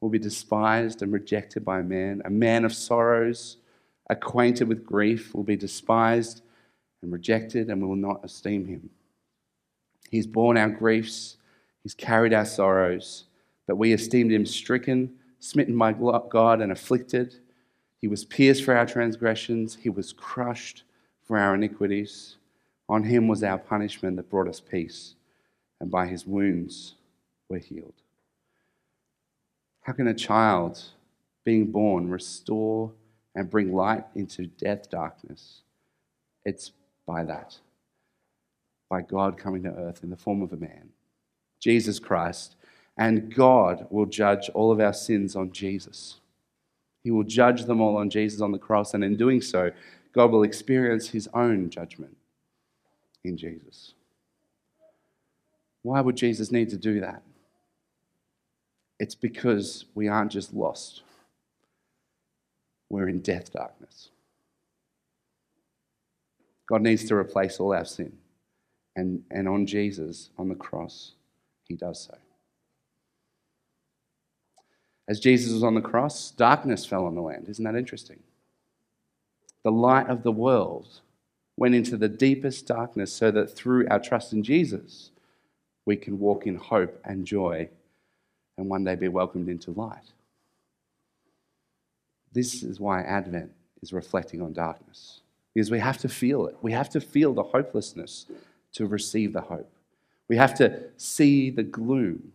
will 0.00 0.08
be 0.08 0.18
despised 0.18 1.00
and 1.00 1.12
rejected 1.12 1.64
by 1.64 1.80
man, 1.80 2.20
a 2.24 2.30
man 2.30 2.64
of 2.64 2.74
sorrows, 2.74 3.56
acquainted 4.08 4.68
with 4.68 4.84
grief, 4.84 5.34
will 5.34 5.42
be 5.42 5.56
despised 5.56 6.42
and 7.02 7.12
rejected, 7.12 7.68
and 7.68 7.80
we 7.80 7.88
will 7.88 7.96
not 7.96 8.24
esteem 8.24 8.66
him. 8.66 8.90
He's 10.10 10.26
borne 10.26 10.56
our 10.56 10.68
griefs, 10.68 11.36
he's 11.82 11.94
carried 11.94 12.34
our 12.34 12.44
sorrows, 12.44 13.24
but 13.66 13.76
we 13.76 13.92
esteemed 13.92 14.32
him 14.32 14.46
stricken 14.46 15.14
smitten 15.42 15.76
by 15.76 15.92
God 15.92 16.60
and 16.60 16.70
afflicted. 16.70 17.34
He 18.00 18.06
was 18.06 18.24
pierced 18.24 18.64
for 18.64 18.76
our 18.76 18.86
transgressions, 18.86 19.76
he 19.80 19.90
was 19.90 20.12
crushed 20.12 20.84
for 21.24 21.36
our 21.36 21.54
iniquities. 21.54 22.36
On 22.88 23.02
him 23.02 23.26
was 23.26 23.42
our 23.42 23.58
punishment 23.58 24.16
that 24.16 24.30
brought 24.30 24.48
us 24.48 24.60
peace, 24.60 25.14
and 25.80 25.90
by 25.90 26.06
his 26.06 26.26
wounds 26.26 26.94
we're 27.48 27.58
healed. 27.58 27.94
How 29.82 29.92
can 29.92 30.06
a 30.06 30.14
child 30.14 30.80
being 31.44 31.66
born 31.66 32.08
restore 32.08 32.92
and 33.34 33.50
bring 33.50 33.72
light 33.72 34.04
into 34.14 34.46
death 34.46 34.90
darkness? 34.90 35.62
It's 36.44 36.72
by 37.06 37.24
that. 37.24 37.58
By 38.90 39.02
God 39.02 39.38
coming 39.38 39.62
to 39.62 39.70
earth 39.70 40.02
in 40.02 40.10
the 40.10 40.16
form 40.16 40.42
of 40.42 40.52
a 40.52 40.56
man, 40.56 40.90
Jesus 41.60 41.98
Christ, 41.98 42.56
and 42.98 43.34
God 43.34 43.86
will 43.90 44.06
judge 44.06 44.50
all 44.50 44.70
of 44.70 44.80
our 44.80 44.92
sins 44.92 45.34
on 45.34 45.52
Jesus. 45.52 46.20
He 47.02 47.10
will 47.10 47.24
judge 47.24 47.64
them 47.64 47.80
all 47.80 47.96
on 47.96 48.10
Jesus 48.10 48.40
on 48.40 48.52
the 48.52 48.58
cross, 48.58 48.94
and 48.94 49.02
in 49.02 49.16
doing 49.16 49.40
so, 49.40 49.70
God 50.12 50.30
will 50.30 50.42
experience 50.42 51.08
his 51.08 51.28
own 51.32 51.70
judgment 51.70 52.16
in 53.24 53.36
Jesus. 53.36 53.94
Why 55.82 56.00
would 56.00 56.16
Jesus 56.16 56.52
need 56.52 56.70
to 56.70 56.76
do 56.76 57.00
that? 57.00 57.22
It's 59.00 59.14
because 59.14 59.86
we 59.94 60.06
aren't 60.06 60.30
just 60.30 60.54
lost, 60.54 61.02
we're 62.92 63.08
in 63.08 63.20
death 63.20 63.50
darkness. 63.50 64.10
God 66.68 66.82
needs 66.82 67.04
to 67.06 67.16
replace 67.16 67.58
all 67.58 67.72
our 67.72 67.86
sin. 67.86 68.12
And, 68.94 69.22
and 69.30 69.48
on 69.48 69.66
Jesus, 69.66 70.28
on 70.36 70.50
the 70.50 70.54
cross, 70.54 71.12
he 71.64 71.74
does 71.74 72.02
so. 72.04 72.18
As 75.08 75.20
Jesus 75.20 75.54
was 75.54 75.64
on 75.64 75.74
the 75.74 75.80
cross, 75.80 76.32
darkness 76.32 76.84
fell 76.84 77.06
on 77.06 77.14
the 77.14 77.22
land. 77.22 77.46
Isn't 77.48 77.64
that 77.64 77.74
interesting? 77.74 78.20
The 79.64 79.72
light 79.72 80.08
of 80.08 80.22
the 80.22 80.30
world 80.30 81.00
went 81.56 81.74
into 81.74 81.96
the 81.96 82.10
deepest 82.10 82.66
darkness 82.66 83.10
so 83.10 83.30
that 83.30 83.56
through 83.56 83.88
our 83.88 84.00
trust 84.00 84.34
in 84.34 84.42
Jesus, 84.42 85.10
we 85.86 85.96
can 85.96 86.18
walk 86.18 86.46
in 86.46 86.56
hope 86.56 87.00
and 87.06 87.26
joy 87.26 87.70
and 88.58 88.68
one 88.68 88.84
day 88.84 88.96
be 88.96 89.08
welcomed 89.08 89.48
into 89.48 89.70
light. 89.70 90.12
This 92.32 92.62
is 92.62 92.80
why 92.80 93.02
Advent 93.02 93.50
is 93.82 93.92
reflecting 93.92 94.40
on 94.40 94.52
darkness, 94.52 95.20
because 95.54 95.70
we 95.70 95.78
have 95.78 95.98
to 95.98 96.08
feel 96.08 96.46
it. 96.46 96.56
We 96.62 96.72
have 96.72 96.88
to 96.90 97.00
feel 97.00 97.34
the 97.34 97.42
hopelessness 97.42 98.26
to 98.72 98.86
receive 98.86 99.32
the 99.32 99.42
hope. 99.42 99.70
We 100.28 100.36
have 100.36 100.54
to 100.54 100.84
see 100.96 101.50
the 101.50 101.62
gloom 101.62 102.32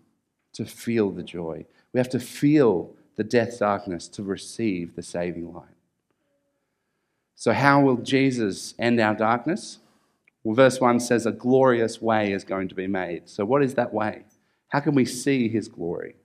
to 0.53 0.65
feel 0.65 1.09
the 1.09 1.23
joy. 1.23 1.65
We 1.93 1.99
have 1.99 2.09
to 2.09 2.19
feel 2.19 2.93
the 3.15 3.23
death 3.23 3.59
darkness 3.59 4.07
to 4.09 4.23
receive 4.23 4.95
the 4.95 5.03
saving 5.03 5.53
light. 5.53 5.65
So, 7.35 7.53
how 7.53 7.81
will 7.81 7.97
Jesus 7.97 8.73
end 8.79 8.99
our 8.99 9.15
darkness? 9.15 9.79
Well, 10.43 10.55
verse 10.55 10.79
1 10.79 10.99
says, 10.99 11.25
A 11.25 11.31
glorious 11.31 12.01
way 12.01 12.31
is 12.31 12.43
going 12.43 12.67
to 12.69 12.75
be 12.75 12.87
made. 12.87 13.29
So, 13.29 13.45
what 13.45 13.63
is 13.63 13.75
that 13.75 13.93
way? 13.93 14.23
How 14.69 14.79
can 14.79 14.95
we 14.95 15.05
see 15.05 15.47
his 15.47 15.67
glory? 15.67 16.15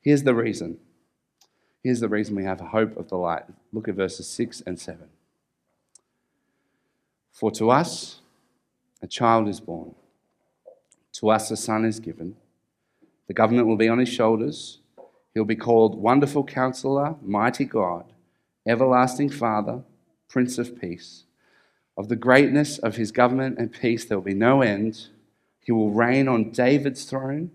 Here's 0.00 0.22
the 0.22 0.34
reason. 0.34 0.78
Here's 1.82 2.00
the 2.00 2.08
reason 2.08 2.36
we 2.36 2.44
have 2.44 2.60
hope 2.60 2.96
of 2.96 3.08
the 3.08 3.16
light. 3.16 3.44
Look 3.72 3.88
at 3.88 3.94
verses 3.94 4.26
6 4.28 4.62
and 4.66 4.78
7. 4.78 5.08
For 7.32 7.50
to 7.52 7.70
us 7.70 8.20
a 9.02 9.06
child 9.06 9.48
is 9.48 9.60
born, 9.60 9.94
to 11.12 11.30
us 11.30 11.50
a 11.50 11.56
son 11.56 11.84
is 11.84 12.00
given. 12.00 12.36
The 13.28 13.34
government 13.34 13.66
will 13.66 13.76
be 13.76 13.88
on 13.88 13.98
his 13.98 14.08
shoulders. 14.08 14.78
He'll 15.32 15.44
be 15.44 15.56
called 15.56 15.94
Wonderful 15.94 16.44
Counselor, 16.44 17.14
Mighty 17.22 17.64
God, 17.64 18.12
Everlasting 18.66 19.30
Father, 19.30 19.82
Prince 20.28 20.58
of 20.58 20.78
Peace. 20.78 21.24
Of 21.96 22.08
the 22.08 22.16
greatness 22.16 22.78
of 22.78 22.96
his 22.96 23.12
government 23.12 23.58
and 23.58 23.72
peace, 23.72 24.04
there 24.04 24.18
will 24.18 24.24
be 24.24 24.34
no 24.34 24.62
end. 24.62 25.08
He 25.60 25.72
will 25.72 25.90
reign 25.90 26.28
on 26.28 26.50
David's 26.50 27.04
throne 27.04 27.52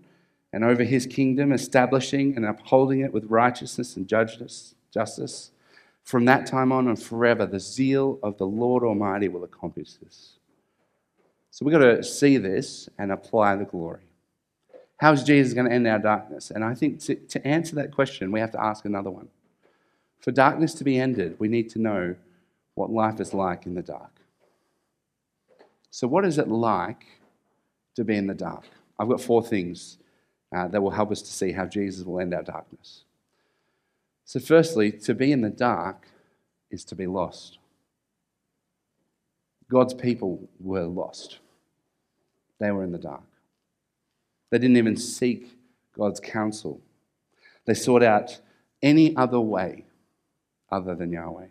and 0.52 0.64
over 0.64 0.84
his 0.84 1.06
kingdom, 1.06 1.52
establishing 1.52 2.36
and 2.36 2.44
upholding 2.44 3.00
it 3.00 3.12
with 3.12 3.24
righteousness 3.24 3.96
and 3.96 4.08
justice. 4.08 5.50
From 6.04 6.24
that 6.26 6.46
time 6.46 6.72
on 6.72 6.88
and 6.88 7.00
forever, 7.00 7.46
the 7.46 7.60
zeal 7.60 8.18
of 8.22 8.38
the 8.38 8.46
Lord 8.46 8.82
Almighty 8.84 9.28
will 9.28 9.44
accomplish 9.44 9.94
this. 9.94 10.34
So 11.50 11.64
we've 11.64 11.72
got 11.72 11.78
to 11.78 12.02
see 12.02 12.36
this 12.36 12.88
and 12.98 13.10
apply 13.10 13.56
the 13.56 13.64
glory. 13.64 14.02
How 14.98 15.12
is 15.12 15.24
Jesus 15.24 15.52
going 15.52 15.66
to 15.66 15.72
end 15.72 15.86
our 15.86 15.98
darkness? 15.98 16.50
And 16.50 16.64
I 16.64 16.74
think 16.74 17.00
to, 17.00 17.14
to 17.14 17.46
answer 17.46 17.74
that 17.76 17.92
question, 17.92 18.32
we 18.32 18.40
have 18.40 18.52
to 18.52 18.62
ask 18.62 18.84
another 18.84 19.10
one. 19.10 19.28
For 20.20 20.32
darkness 20.32 20.74
to 20.74 20.84
be 20.84 20.98
ended, 20.98 21.36
we 21.38 21.48
need 21.48 21.68
to 21.70 21.78
know 21.78 22.16
what 22.74 22.90
life 22.90 23.20
is 23.20 23.34
like 23.34 23.66
in 23.66 23.74
the 23.74 23.82
dark. 23.82 24.10
So, 25.90 26.06
what 26.06 26.24
is 26.24 26.38
it 26.38 26.48
like 26.48 27.06
to 27.94 28.04
be 28.04 28.16
in 28.16 28.26
the 28.26 28.34
dark? 28.34 28.64
I've 28.98 29.08
got 29.08 29.20
four 29.20 29.42
things 29.42 29.98
uh, 30.56 30.66
that 30.68 30.80
will 30.80 30.90
help 30.90 31.10
us 31.12 31.20
to 31.20 31.30
see 31.30 31.52
how 31.52 31.66
Jesus 31.66 32.06
will 32.06 32.18
end 32.18 32.32
our 32.32 32.42
darkness. 32.42 33.04
So, 34.24 34.40
firstly, 34.40 34.90
to 34.90 35.14
be 35.14 35.30
in 35.30 35.42
the 35.42 35.50
dark 35.50 36.08
is 36.70 36.82
to 36.86 36.94
be 36.94 37.06
lost. 37.06 37.58
God's 39.70 39.92
people 39.92 40.48
were 40.58 40.86
lost, 40.86 41.40
they 42.58 42.70
were 42.70 42.84
in 42.84 42.92
the 42.92 42.98
dark. 42.98 43.24
They 44.50 44.58
didn't 44.58 44.78
even 44.78 44.96
seek 44.96 45.50
God's 45.92 46.20
counsel, 46.20 46.80
they 47.66 47.74
sought 47.74 48.02
out 48.02 48.40
any 48.82 49.14
other 49.14 49.40
way 49.40 49.84
other 50.72 50.94
than 50.94 51.12
Yahweh. 51.12 51.48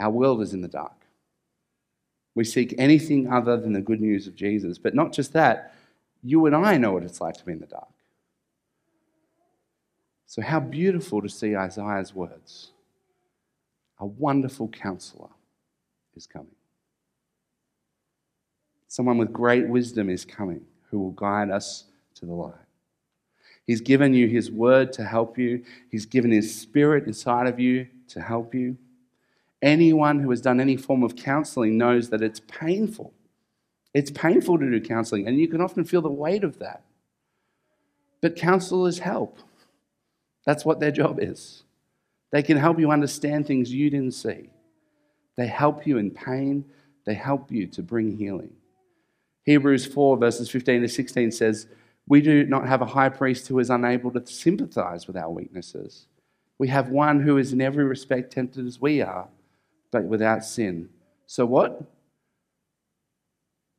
Our 0.00 0.10
world 0.10 0.40
is 0.40 0.54
in 0.54 0.62
the 0.62 0.68
dark. 0.68 0.96
We 2.34 2.44
seek 2.44 2.74
anything 2.78 3.30
other 3.30 3.58
than 3.58 3.74
the 3.74 3.82
good 3.82 4.00
news 4.00 4.26
of 4.26 4.34
Jesus. 4.34 4.78
But 4.78 4.94
not 4.94 5.12
just 5.12 5.34
that, 5.34 5.74
you 6.22 6.46
and 6.46 6.54
I 6.54 6.76
know 6.78 6.92
what 6.92 7.02
it's 7.02 7.20
like 7.20 7.34
to 7.34 7.44
be 7.44 7.52
in 7.52 7.60
the 7.60 7.66
dark. 7.66 7.88
So, 10.26 10.40
how 10.40 10.60
beautiful 10.60 11.20
to 11.20 11.28
see 11.28 11.56
Isaiah's 11.56 12.14
words. 12.14 12.70
A 13.98 14.06
wonderful 14.06 14.68
counselor 14.68 15.28
is 16.16 16.26
coming. 16.26 16.56
Someone 18.88 19.18
with 19.18 19.32
great 19.32 19.68
wisdom 19.68 20.08
is 20.08 20.24
coming 20.24 20.62
who 20.90 20.98
will 20.98 21.12
guide 21.12 21.50
us 21.50 21.84
to 22.14 22.26
the 22.26 22.32
light. 22.32 22.54
He's 23.66 23.80
given 23.80 24.12
you 24.12 24.26
his 24.26 24.50
word 24.50 24.92
to 24.94 25.04
help 25.04 25.38
you, 25.38 25.64
he's 25.90 26.06
given 26.06 26.30
his 26.30 26.58
spirit 26.58 27.06
inside 27.06 27.46
of 27.46 27.60
you 27.60 27.86
to 28.08 28.20
help 28.20 28.54
you. 28.54 28.76
Anyone 29.60 30.18
who 30.20 30.30
has 30.30 30.40
done 30.40 30.60
any 30.60 30.76
form 30.76 31.02
of 31.02 31.14
counseling 31.14 31.78
knows 31.78 32.10
that 32.10 32.22
it's 32.22 32.40
painful. 32.40 33.12
It's 33.94 34.10
painful 34.10 34.58
to 34.58 34.70
do 34.70 34.80
counseling, 34.80 35.26
and 35.26 35.38
you 35.38 35.48
can 35.48 35.60
often 35.60 35.84
feel 35.84 36.02
the 36.02 36.10
weight 36.10 36.44
of 36.44 36.58
that. 36.58 36.82
But 38.20 38.36
counselors 38.36 38.98
help. 38.98 39.38
That's 40.46 40.64
what 40.64 40.80
their 40.80 40.90
job 40.90 41.18
is. 41.20 41.64
They 42.30 42.42
can 42.42 42.56
help 42.56 42.78
you 42.78 42.90
understand 42.90 43.46
things 43.46 43.72
you 43.72 43.90
didn't 43.90 44.12
see. 44.14 44.48
They 45.36 45.46
help 45.46 45.86
you 45.86 45.98
in 45.98 46.10
pain, 46.10 46.64
they 47.04 47.14
help 47.14 47.50
you 47.50 47.66
to 47.68 47.82
bring 47.82 48.16
healing. 48.16 48.52
Hebrews 49.44 49.86
4, 49.86 50.16
verses 50.16 50.48
15 50.50 50.82
to 50.82 50.88
16 50.88 51.32
says, 51.32 51.66
We 52.06 52.20
do 52.20 52.44
not 52.44 52.66
have 52.68 52.80
a 52.80 52.86
high 52.86 53.08
priest 53.08 53.48
who 53.48 53.58
is 53.58 53.70
unable 53.70 54.10
to 54.12 54.26
sympathize 54.26 55.06
with 55.06 55.16
our 55.16 55.30
weaknesses. 55.30 56.06
We 56.58 56.68
have 56.68 56.90
one 56.90 57.20
who 57.20 57.38
is 57.38 57.52
in 57.52 57.60
every 57.60 57.84
respect 57.84 58.32
tempted 58.32 58.66
as 58.66 58.80
we 58.80 59.02
are 59.02 59.28
but 59.92 60.04
without 60.04 60.44
sin. 60.44 60.88
So 61.26 61.46
what? 61.46 61.82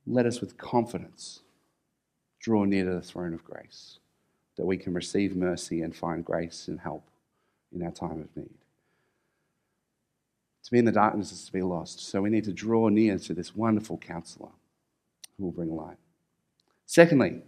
Let 0.06 0.26
us 0.26 0.42
with 0.42 0.58
confidence 0.58 1.42
draw 2.39 2.66
near 2.66 2.84
to 2.84 2.94
the 2.96 3.02
throne 3.02 3.34
of 3.34 3.44
grace, 3.44 4.00
that 4.58 4.66
we 4.66 4.78
can 4.78 4.94
receive 4.94 5.36
mercy 5.36 5.82
and 5.82 5.96
find 5.96 6.26
grace 6.26 6.68
and 6.68 6.80
help 6.80 7.08
in 7.74 7.82
our 7.82 7.92
time 7.92 8.22
of 8.22 8.36
need. 8.36 8.50
To 10.63 10.72
be 10.72 10.80
in 10.80 10.86
the 10.86 10.92
darkness 10.92 11.32
is 11.32 11.46
to 11.46 11.52
be 11.52 11.62
lost. 11.62 12.00
So 12.00 12.22
we 12.22 12.30
need 12.30 12.44
to 12.46 12.54
draw 12.54 12.89
near 12.89 13.18
to 13.18 13.34
this 13.34 13.56
wonderful 13.56 13.98
counselor 13.98 14.50
who 15.38 15.46
will 15.46 15.52
bring 15.52 15.76
light. 15.76 15.98
Secondly, 16.86 17.42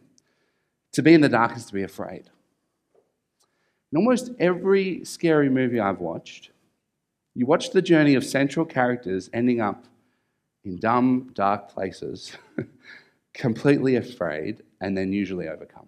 to 0.93 1.01
be 1.01 1.13
in 1.13 1.21
the 1.21 1.29
dark 1.29 1.55
is 1.55 1.65
to 1.65 1.73
be 1.73 1.83
afraid. 1.83 2.29
In 3.91 3.97
almost 3.97 4.31
every 4.39 5.03
scary 5.05 5.49
movie 5.49 5.79
I've 5.79 5.99
watched, 5.99 6.51
you 7.33 7.45
watch 7.45 7.71
the 7.71 7.81
journey 7.81 8.15
of 8.15 8.23
central 8.23 8.65
characters 8.65 9.29
ending 9.33 9.59
up 9.59 9.85
in 10.65 10.77
dumb, 10.77 11.31
dark 11.33 11.69
places, 11.69 12.35
completely 13.33 13.95
afraid, 13.95 14.63
and 14.81 14.97
then 14.97 15.13
usually 15.13 15.47
overcome. 15.47 15.87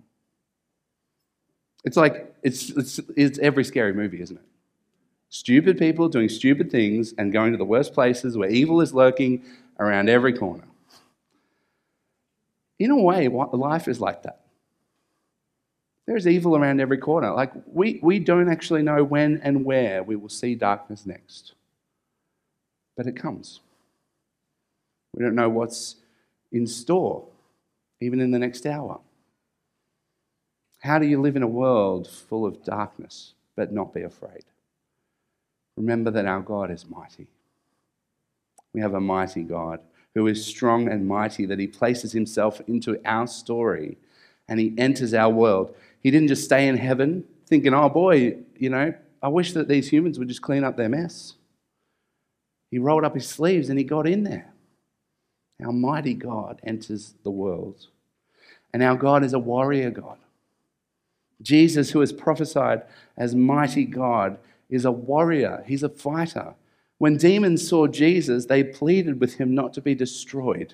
It's 1.83 1.97
like, 1.97 2.35
it's, 2.43 2.69
it's, 2.71 2.99
it's 3.15 3.39
every 3.39 3.63
scary 3.63 3.93
movie, 3.93 4.21
isn't 4.21 4.37
it? 4.37 4.43
Stupid 5.29 5.77
people 5.77 6.07
doing 6.07 6.29
stupid 6.29 6.71
things 6.71 7.13
and 7.17 7.33
going 7.33 7.51
to 7.51 7.57
the 7.57 7.65
worst 7.65 7.93
places 7.93 8.37
where 8.37 8.49
evil 8.49 8.81
is 8.81 8.93
lurking 8.93 9.43
around 9.79 10.09
every 10.09 10.33
corner. 10.33 10.63
In 12.79 12.91
a 12.91 12.97
way, 12.97 13.27
life 13.27 13.87
is 13.87 13.99
like 13.99 14.23
that. 14.23 14.41
There's 16.05 16.27
evil 16.27 16.55
around 16.55 16.79
every 16.79 16.97
corner. 16.97 17.31
Like, 17.31 17.51
we, 17.65 17.99
we 18.01 18.19
don't 18.19 18.49
actually 18.49 18.81
know 18.81 19.03
when 19.03 19.41
and 19.43 19.65
where 19.65 20.03
we 20.03 20.15
will 20.15 20.29
see 20.29 20.55
darkness 20.55 21.05
next. 21.05 21.53
But 22.95 23.07
it 23.07 23.17
comes. 23.17 23.59
We 25.17 25.23
don't 25.23 25.35
know 25.35 25.49
what's 25.49 25.95
in 26.51 26.67
store, 26.67 27.25
even 27.99 28.19
in 28.19 28.29
the 28.29 28.37
next 28.37 28.67
hour. 28.67 28.99
How 30.81 30.99
do 30.99 31.07
you 31.07 31.19
live 31.19 31.35
in 31.35 31.41
a 31.41 31.47
world 31.47 32.07
full 32.07 32.45
of 32.45 32.63
darkness 32.63 33.33
but 33.55 33.73
not 33.73 33.95
be 33.95 34.03
afraid? 34.03 34.43
Remember 35.75 36.11
that 36.11 36.27
our 36.27 36.41
God 36.41 36.69
is 36.69 36.87
mighty. 36.87 37.25
We 38.73 38.81
have 38.81 38.93
a 38.93 39.01
mighty 39.01 39.41
God 39.41 39.79
who 40.13 40.27
is 40.27 40.45
strong 40.45 40.87
and 40.87 41.07
mighty, 41.07 41.47
that 41.47 41.59
he 41.59 41.67
places 41.67 42.11
himself 42.11 42.61
into 42.67 42.99
our 43.03 43.25
story 43.25 43.97
and 44.47 44.59
he 44.59 44.75
enters 44.77 45.15
our 45.15 45.31
world. 45.31 45.75
He 45.99 46.11
didn't 46.11 46.27
just 46.27 46.43
stay 46.43 46.67
in 46.67 46.77
heaven 46.77 47.23
thinking, 47.47 47.73
oh 47.73 47.89
boy, 47.89 48.37
you 48.55 48.69
know, 48.69 48.93
I 49.21 49.27
wish 49.29 49.53
that 49.53 49.67
these 49.67 49.89
humans 49.89 50.19
would 50.19 50.27
just 50.27 50.43
clean 50.43 50.63
up 50.63 50.77
their 50.77 50.89
mess. 50.89 51.33
He 52.69 52.77
rolled 52.77 53.03
up 53.03 53.15
his 53.15 53.27
sleeves 53.27 53.69
and 53.69 53.79
he 53.79 53.83
got 53.83 54.07
in 54.07 54.23
there. 54.23 54.53
Our 55.67 55.73
mighty 55.73 56.13
God 56.13 56.61
enters 56.63 57.13
the 57.23 57.29
world. 57.29 57.87
And 58.73 58.81
our 58.81 58.95
God 58.95 59.21
is 59.25 59.33
a 59.33 59.39
warrior 59.39 59.91
God. 59.91 60.17
Jesus, 61.41 61.91
who 61.91 62.01
is 62.01 62.13
prophesied 62.13 62.83
as 63.17 63.35
mighty 63.35 63.83
God, 63.83 64.37
is 64.69 64.85
a 64.85 64.91
warrior, 64.91 65.65
he's 65.67 65.83
a 65.83 65.89
fighter. 65.89 66.55
When 66.99 67.17
demons 67.17 67.67
saw 67.67 67.87
Jesus, 67.87 68.45
they 68.45 68.63
pleaded 68.63 69.19
with 69.19 69.35
him 69.35 69.53
not 69.53 69.73
to 69.73 69.81
be 69.81 69.93
destroyed. 69.93 70.73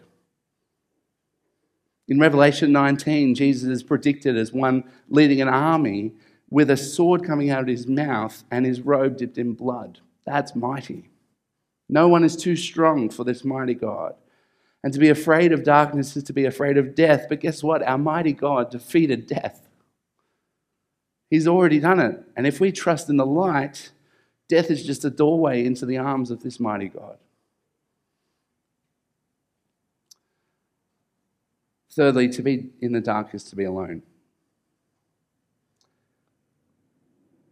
In 2.07 2.19
Revelation 2.19 2.71
19, 2.71 3.33
Jesus 3.33 3.69
is 3.69 3.81
predicted 3.81 4.37
as 4.37 4.53
one 4.53 4.83
leading 5.09 5.41
an 5.41 5.49
army 5.49 6.11
with 6.51 6.69
a 6.69 6.77
sword 6.77 7.25
coming 7.25 7.49
out 7.49 7.61
of 7.61 7.67
his 7.67 7.87
mouth 7.87 8.43
and 8.51 8.63
his 8.63 8.81
robe 8.81 9.17
dipped 9.17 9.39
in 9.39 9.53
blood. 9.53 9.99
That's 10.23 10.55
mighty. 10.55 11.09
No 11.89 12.07
one 12.07 12.23
is 12.23 12.35
too 12.35 12.55
strong 12.55 13.09
for 13.09 13.23
this 13.23 13.43
mighty 13.43 13.73
God. 13.73 14.13
And 14.83 14.91
to 14.93 14.99
be 14.99 15.09
afraid 15.09 15.53
of 15.53 15.63
darkness 15.63 16.17
is 16.17 16.23
to 16.25 16.33
be 16.33 16.45
afraid 16.45 16.77
of 16.77 16.93
death. 16.93 17.27
But 17.29 17.39
guess 17.39 17.63
what? 17.63 17.81
Our 17.83 17.97
mighty 17.97 18.33
God 18.33 18.69
defeated 18.69 19.27
death. 19.27 19.61
He's 21.29 21.47
already 21.47 21.79
done 21.79 21.99
it. 21.99 22.21
And 22.35 22.45
if 22.45 22.59
we 22.59 22.71
trust 22.71 23.09
in 23.09 23.17
the 23.17 23.25
light, 23.25 23.91
death 24.49 24.69
is 24.69 24.85
just 24.85 25.05
a 25.05 25.09
doorway 25.09 25.65
into 25.65 25.85
the 25.85 25.97
arms 25.97 26.31
of 26.31 26.43
this 26.43 26.59
mighty 26.59 26.89
God. 26.89 27.17
Thirdly, 31.91 32.27
to 32.29 32.41
be 32.41 32.69
in 32.81 32.91
the 32.91 33.01
dark 33.01 33.33
is 33.33 33.43
to 33.45 33.55
be 33.55 33.63
alone. 33.63 34.01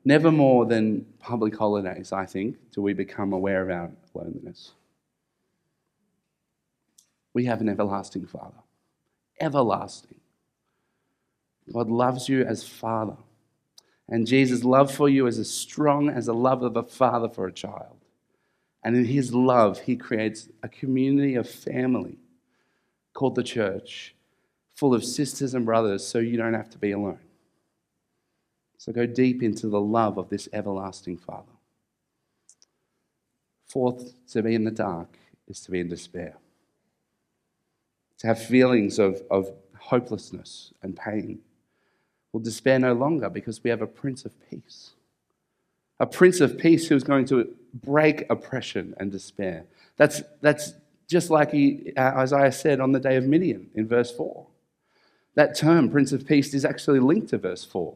Never 0.04 0.32
more 0.32 0.66
than 0.66 1.06
public 1.20 1.56
holidays, 1.56 2.12
I 2.12 2.26
think, 2.26 2.58
do 2.72 2.82
we 2.82 2.94
become 2.94 3.34
aware 3.34 3.62
of 3.62 3.70
our 3.70 3.92
loneliness. 4.16 4.72
We 7.34 7.46
have 7.46 7.62
an 7.62 7.70
everlasting 7.70 8.26
Father. 8.26 8.62
Everlasting. 9.40 10.20
God 11.72 11.90
loves 11.90 12.28
you 12.28 12.44
as 12.44 12.68
Father. 12.68 13.18
And 14.10 14.28
Jesus' 14.28 14.64
love 14.64 14.94
for 14.94 15.08
you 15.08 15.26
is 15.28 15.40
as 15.40 15.50
strong 15.50 16.10
as 16.10 16.26
the 16.26 16.34
love 16.34 16.64
of 16.64 16.76
a 16.76 16.84
father 16.84 17.30
for 17.30 17.48
a 17.48 17.54
child. 17.54 17.98
And 18.84 18.96
in 18.96 19.06
his 19.06 19.34
love, 19.34 19.80
he 19.80 19.96
creates 19.96 20.50
a 20.64 20.68
community 20.68 21.36
of 21.36 21.50
family 21.50 22.18
called 23.14 23.36
the 23.36 23.44
church, 23.44 24.16
full 24.76 24.94
of 24.94 25.06
sisters 25.06 25.54
and 25.54 25.66
brothers, 25.66 26.06
so 26.06 26.20
you 26.20 26.36
don't 26.36 26.54
have 26.54 26.70
to 26.72 26.78
be 26.78 26.92
alone. 26.92 27.20
So 28.78 28.92
go 28.92 29.06
deep 29.06 29.44
into 29.44 29.68
the 29.68 29.80
love 29.80 30.18
of 30.18 30.30
this 30.30 30.50
everlasting 30.52 31.18
Father. 31.18 31.52
Fourth, 33.68 34.14
to 34.32 34.42
be 34.42 34.56
in 34.56 34.66
the 34.66 34.72
dark 34.72 35.18
is 35.48 35.62
to 35.62 35.72
be 35.72 35.80
in 35.80 35.88
despair. 35.88 36.36
To 38.22 38.28
have 38.28 38.42
feelings 38.42 38.98
of, 38.98 39.22
of 39.30 39.52
hopelessness 39.78 40.74
and 40.82 40.96
pain 40.96 41.42
We'll 42.32 42.44
despair 42.44 42.80
no 42.80 42.94
longer 42.94 43.30
because 43.30 43.64
we 43.64 43.70
have 43.70 43.82
a 43.82 43.88
Prince 43.88 44.26
of 44.26 44.34
Peace. 44.50 44.92
A 46.00 46.06
Prince 46.06 46.40
of 46.40 46.58
Peace 46.58 46.88
who 46.88 46.96
is 46.96 47.04
going 47.04 47.26
to 47.26 47.54
break 47.74 48.26
oppression 48.30 48.96
and 48.98 49.12
despair. 49.12 49.66
That's, 49.98 50.22
that's 50.42 50.74
just 51.08 51.30
like 51.30 51.52
he, 51.52 51.92
uh, 51.98 52.14
Isaiah 52.18 52.52
said 52.52 52.80
on 52.80 52.94
the 52.94 53.00
day 53.00 53.18
of 53.18 53.26
Midian 53.26 53.70
in 53.76 53.88
verse 53.88 54.12
4. 54.12 54.48
That 55.36 55.56
term, 55.56 55.90
Prince 55.90 56.12
of 56.12 56.26
Peace, 56.26 56.54
is 56.54 56.66
actually 56.66 57.00
linked 57.00 57.30
to 57.30 57.38
verse 57.38 57.66
4. 57.66 57.96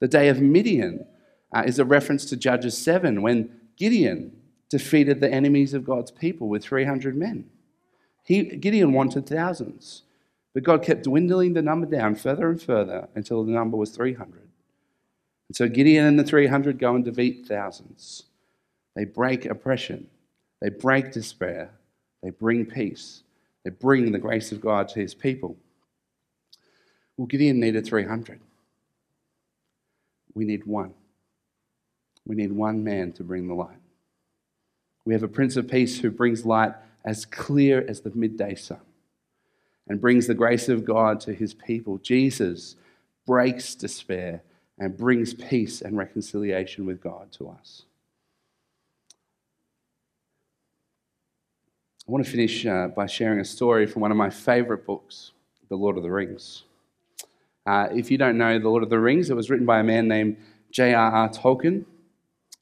The 0.00 0.08
day 0.08 0.28
of 0.28 0.40
Midian 0.40 1.06
uh, 1.52 1.64
is 1.66 1.78
a 1.78 1.84
reference 1.84 2.26
to 2.26 2.36
Judges 2.36 2.76
7 2.76 3.22
when 3.22 3.50
Gideon 3.76 4.36
defeated 4.68 5.20
the 5.20 5.32
enemies 5.32 5.72
of 5.72 5.84
God's 5.84 6.10
people 6.10 6.48
with 6.48 6.62
300 6.62 7.16
men. 7.16 7.48
He, 8.28 8.42
Gideon 8.42 8.92
wanted 8.92 9.26
thousands. 9.26 10.02
But 10.52 10.62
God 10.62 10.82
kept 10.82 11.04
dwindling 11.04 11.54
the 11.54 11.62
number 11.62 11.86
down 11.86 12.14
further 12.14 12.50
and 12.50 12.60
further 12.60 13.08
until 13.14 13.42
the 13.42 13.52
number 13.52 13.78
was 13.78 13.88
300. 13.90 14.42
And 15.48 15.56
so 15.56 15.66
Gideon 15.66 16.04
and 16.04 16.18
the 16.18 16.24
300 16.24 16.78
go 16.78 16.94
and 16.94 17.02
defeat 17.02 17.46
thousands. 17.46 18.24
They 18.94 19.06
break 19.06 19.46
oppression, 19.46 20.08
they 20.60 20.68
break 20.68 21.10
despair, 21.10 21.70
they 22.22 22.28
bring 22.28 22.66
peace, 22.66 23.22
they 23.64 23.70
bring 23.70 24.12
the 24.12 24.18
grace 24.18 24.52
of 24.52 24.60
God 24.60 24.88
to 24.90 25.00
his 25.00 25.14
people. 25.14 25.56
Well, 27.16 27.28
Gideon 27.28 27.60
needed 27.60 27.86
300. 27.86 28.40
We 30.34 30.44
need 30.44 30.66
one. 30.66 30.92
We 32.26 32.36
need 32.36 32.52
one 32.52 32.84
man 32.84 33.12
to 33.12 33.24
bring 33.24 33.48
the 33.48 33.54
light. 33.54 33.80
We 35.06 35.14
have 35.14 35.22
a 35.22 35.28
Prince 35.28 35.56
of 35.56 35.66
Peace 35.66 35.98
who 35.98 36.10
brings 36.10 36.44
light 36.44 36.74
as 37.08 37.24
clear 37.24 37.86
as 37.88 38.02
the 38.02 38.12
midday 38.14 38.54
sun 38.54 38.82
and 39.88 39.98
brings 39.98 40.26
the 40.26 40.34
grace 40.34 40.68
of 40.68 40.84
God 40.84 41.18
to 41.20 41.32
his 41.32 41.54
people. 41.54 41.96
Jesus 41.96 42.76
breaks 43.26 43.74
despair 43.74 44.42
and 44.78 44.94
brings 44.94 45.32
peace 45.32 45.80
and 45.80 45.96
reconciliation 45.96 46.84
with 46.84 47.00
God 47.00 47.32
to 47.32 47.48
us. 47.48 47.84
I 52.06 52.12
want 52.12 52.26
to 52.26 52.30
finish 52.30 52.66
uh, 52.66 52.88
by 52.88 53.06
sharing 53.06 53.40
a 53.40 53.44
story 53.44 53.86
from 53.86 54.02
one 54.02 54.10
of 54.10 54.18
my 54.18 54.28
favorite 54.28 54.84
books, 54.84 55.32
The 55.70 55.76
Lord 55.76 55.96
of 55.96 56.02
the 56.02 56.10
Rings. 56.10 56.64
Uh, 57.64 57.88
if 57.90 58.10
you 58.10 58.18
don't 58.18 58.36
know 58.36 58.58
The 58.58 58.68
Lord 58.68 58.82
of 58.82 58.90
the 58.90 59.00
Rings, 59.00 59.30
it 59.30 59.34
was 59.34 59.48
written 59.48 59.66
by 59.66 59.80
a 59.80 59.84
man 59.84 60.08
named 60.08 60.36
J.R.R. 60.72 61.30
Tolkien. 61.30 61.86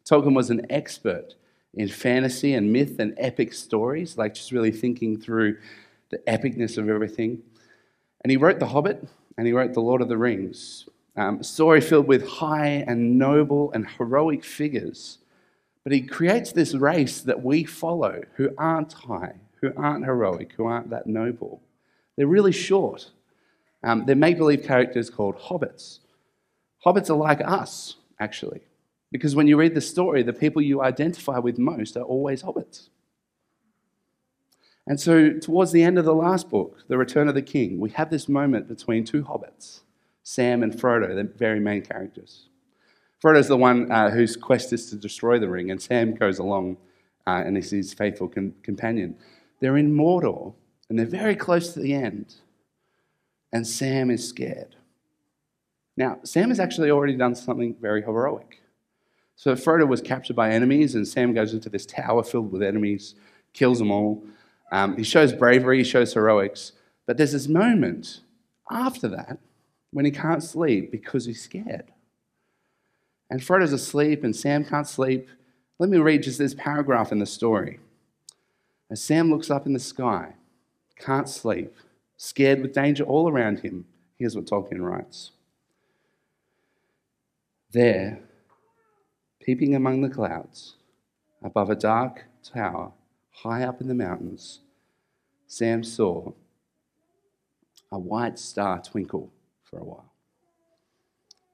Tolkien 0.09 0.37
was 0.37 0.51
an 0.51 0.65
expert 0.71 1.35
in 1.77 1.89
fantasy 1.89 2.55
and 2.55 2.73
myth 2.73 2.99
and 2.99 3.15
epic 3.19 3.53
stories, 3.53 4.17
like 4.17 4.35
just 4.35 4.51
really 4.51 4.71
thinking 4.71 5.21
through 5.21 5.59
the 6.11 6.19
epicness 6.27 6.79
of 6.79 6.89
everything. 6.89 7.43
And 8.23 8.31
he 8.31 8.37
wrote 8.37 8.59
The 8.59 8.67
Hobbit 8.67 9.07
and 9.37 9.47
he 9.47 9.53
wrote 9.53 9.75
The 9.75 9.81
Lord 9.81 10.01
of 10.01 10.09
the 10.09 10.17
Rings, 10.17 10.89
um, 11.17 11.41
a 11.41 11.45
story 11.45 11.81
filled 11.81 12.09
with 12.09 12.27
high 12.27 12.85
and 12.87 13.19
noble 13.19 13.71
and 13.73 13.87
heroic 13.87 14.45
figures. 14.45 15.19
But 15.85 15.93
he 15.93 16.03
creates 16.03 16.53
this 16.53 16.75
race 16.75 17.21
that 17.21 17.43
we 17.43 17.65
follow 17.65 18.23
who 18.35 18.51
aren't 18.59 18.93
high, 18.93 19.35
who 19.61 19.73
aren't 19.77 20.05
heroic, 20.05 20.53
who 20.57 20.65
aren't 20.65 20.91
that 20.91 21.07
noble. 21.07 21.63
They're 22.17 22.27
really 22.27 22.53
short. 22.53 23.11
Um, 23.85 24.05
they're 24.05 24.17
make 24.17 24.39
believe 24.39 24.65
characters 24.65 25.11
called 25.11 25.39
hobbits. 25.39 26.01
Hobbits 26.85 27.11
are 27.11 27.17
like 27.17 27.41
us, 27.41 27.97
actually, 28.19 28.63
because 29.17 29.35
when 29.35 29.47
you 29.47 29.57
read 29.57 29.75
the 29.75 29.81
story, 29.81 30.23
the 30.23 30.35
people 30.35 30.61
you 30.61 30.83
identify 30.83 31.39
with 31.39 31.59
most 31.59 31.97
are 31.97 32.03
always 32.03 32.43
hobbits. 32.43 32.91
And 34.87 35.01
so, 35.01 35.33
towards 35.33 35.73
the 35.73 35.83
end 35.83 35.97
of 35.99 36.05
the 36.05 36.15
last 36.15 36.51
book, 36.51 36.85
The 36.87 36.99
Return 36.99 37.27
of 37.27 37.35
the 37.35 37.41
King, 37.41 37.81
we 37.81 37.89
have 37.91 38.11
this 38.11 38.29
moment 38.29 38.69
between 38.69 39.05
two 39.05 39.23
hobbits, 39.23 39.81
Sam 40.23 40.63
and 40.63 40.71
Frodo, 40.71 41.15
the 41.15 41.25
very 41.25 41.61
main 41.61 41.81
characters. 41.81 42.51
Frodo's 43.25 43.49
the 43.49 43.57
one 43.57 43.91
uh, 43.91 44.11
whose 44.11 44.37
quest 44.37 44.71
is 44.75 44.91
to 44.91 44.97
destroy 44.97 45.39
the 45.39 45.49
ring, 45.49 45.71
and 45.71 45.81
Sam 45.81 46.15
goes 46.15 46.39
along 46.39 46.77
uh, 47.27 47.43
and 47.47 47.57
is 47.57 47.71
his 47.71 47.95
faithful 47.95 48.29
com- 48.29 48.55
companion. 48.63 49.17
They're 49.61 49.79
in 49.79 49.97
Mordor, 49.97 50.53
and 50.91 50.99
they're 50.99 51.07
very 51.07 51.37
close 51.37 51.73
to 51.73 51.81
the 51.81 51.95
end, 51.95 52.35
and 53.51 53.67
Sam 53.67 54.11
is 54.11 54.29
scared. 54.29 54.77
Now, 55.97 56.19
Sam 56.23 56.51
has 56.51 56.61
actually 56.61 56.91
already 56.91 57.17
done 57.17 57.35
something 57.35 57.75
very 57.81 58.03
heroic. 58.03 58.61
So, 59.37 59.55
Frodo 59.55 59.87
was 59.87 60.01
captured 60.01 60.35
by 60.35 60.51
enemies, 60.51 60.95
and 60.95 61.07
Sam 61.07 61.35
goes 61.35 61.53
into 61.53 61.69
this 61.69 61.85
tower 61.85 62.23
filled 62.23 62.51
with 62.51 62.63
enemies, 62.63 63.15
kills 63.53 63.79
them 63.79 63.91
all. 63.91 64.25
Um, 64.73 64.97
he 64.97 65.05
shows 65.05 65.33
bravery, 65.33 65.79
he 65.79 65.85
shows 65.85 66.15
heroics, 66.15 66.73
but 67.05 67.17
there's 67.17 67.33
this 67.33 67.47
moment 67.47 68.21
after 68.71 69.09
that 69.09 69.39
when 69.93 70.05
he 70.05 70.11
can't 70.11 70.43
sleep 70.43 70.91
because 70.91 71.27
he's 71.27 71.43
scared. 71.43 71.93
And 73.31 73.41
Frodo's 73.41 73.73
asleep, 73.73 74.25
and 74.25 74.35
Sam 74.35 74.65
can't 74.65 74.89
sleep. 74.89 75.29
Let 75.79 75.91
me 75.91 75.99
read 75.99 76.23
just 76.23 76.39
this 76.39 76.55
paragraph 76.55 77.13
in 77.13 77.19
the 77.19 77.27
story. 77.27 77.79
As 78.91 79.03
Sam 79.03 79.31
looks 79.31 79.51
up 79.51 79.67
in 79.67 79.73
the 79.73 79.79
sky, 79.79 80.35
can't 80.99 81.29
sleep, 81.29 81.75
scared 82.17 82.63
with 82.63 82.73
danger 82.73 83.05
all 83.05 83.29
around 83.29 83.61
him, 83.61 83.85
here's 84.17 84.35
what 84.35 84.47
Tolkien 84.47 84.81
writes 84.81 85.33
There, 87.73 88.21
peeping 89.47 89.77
among 89.77 90.01
the 90.01 90.09
clouds, 90.09 90.75
above 91.41 91.71
a 91.71 91.77
dark 91.77 92.25
tower, 92.43 92.91
high 93.31 93.63
up 93.63 93.81
in 93.81 93.87
the 93.87 93.95
mountains, 93.95 94.59
Sam 95.47 95.85
saw 95.85 96.33
a 97.93 97.99
white 97.99 98.41
star 98.41 98.83
twinkle 98.83 99.33
for 99.63 99.79
a 99.79 99.85
while. 99.85 100.13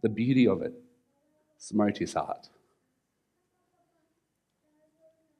The 0.01 0.09
beauty 0.09 0.49
of 0.49 0.63
it 0.63 0.73
smote 1.59 1.99
his 1.99 2.15
heart. 2.15 2.49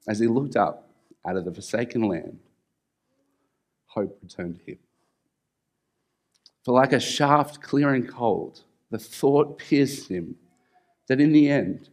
As 0.07 0.19
he 0.19 0.27
looked 0.27 0.55
up 0.55 0.91
out 1.27 1.37
of 1.37 1.47
the 1.47 1.55
forsaken 1.55 2.03
land, 2.03 2.39
hope 3.87 4.19
returned 4.23 4.59
to 4.59 4.73
him. 4.73 4.79
For 6.65 6.73
like 6.73 6.93
a 6.93 7.01
shaft 7.01 7.63
clear 7.63 7.95
and 7.95 8.07
cold, 8.07 8.61
the 8.91 8.99
thought 8.99 9.57
pierced 9.57 10.09
him 10.11 10.37
that 11.09 11.21
in 11.21 11.33
the 11.33 11.49
end, 11.49 11.89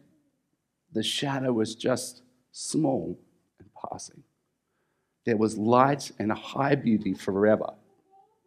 the 0.91 1.03
shadow 1.03 1.53
was 1.53 1.75
just 1.75 2.21
small 2.51 3.19
and 3.59 3.69
passing. 3.73 4.23
There 5.25 5.37
was 5.37 5.57
light 5.57 6.11
and 6.19 6.31
a 6.31 6.35
high 6.35 6.75
beauty 6.75 7.13
forever 7.13 7.73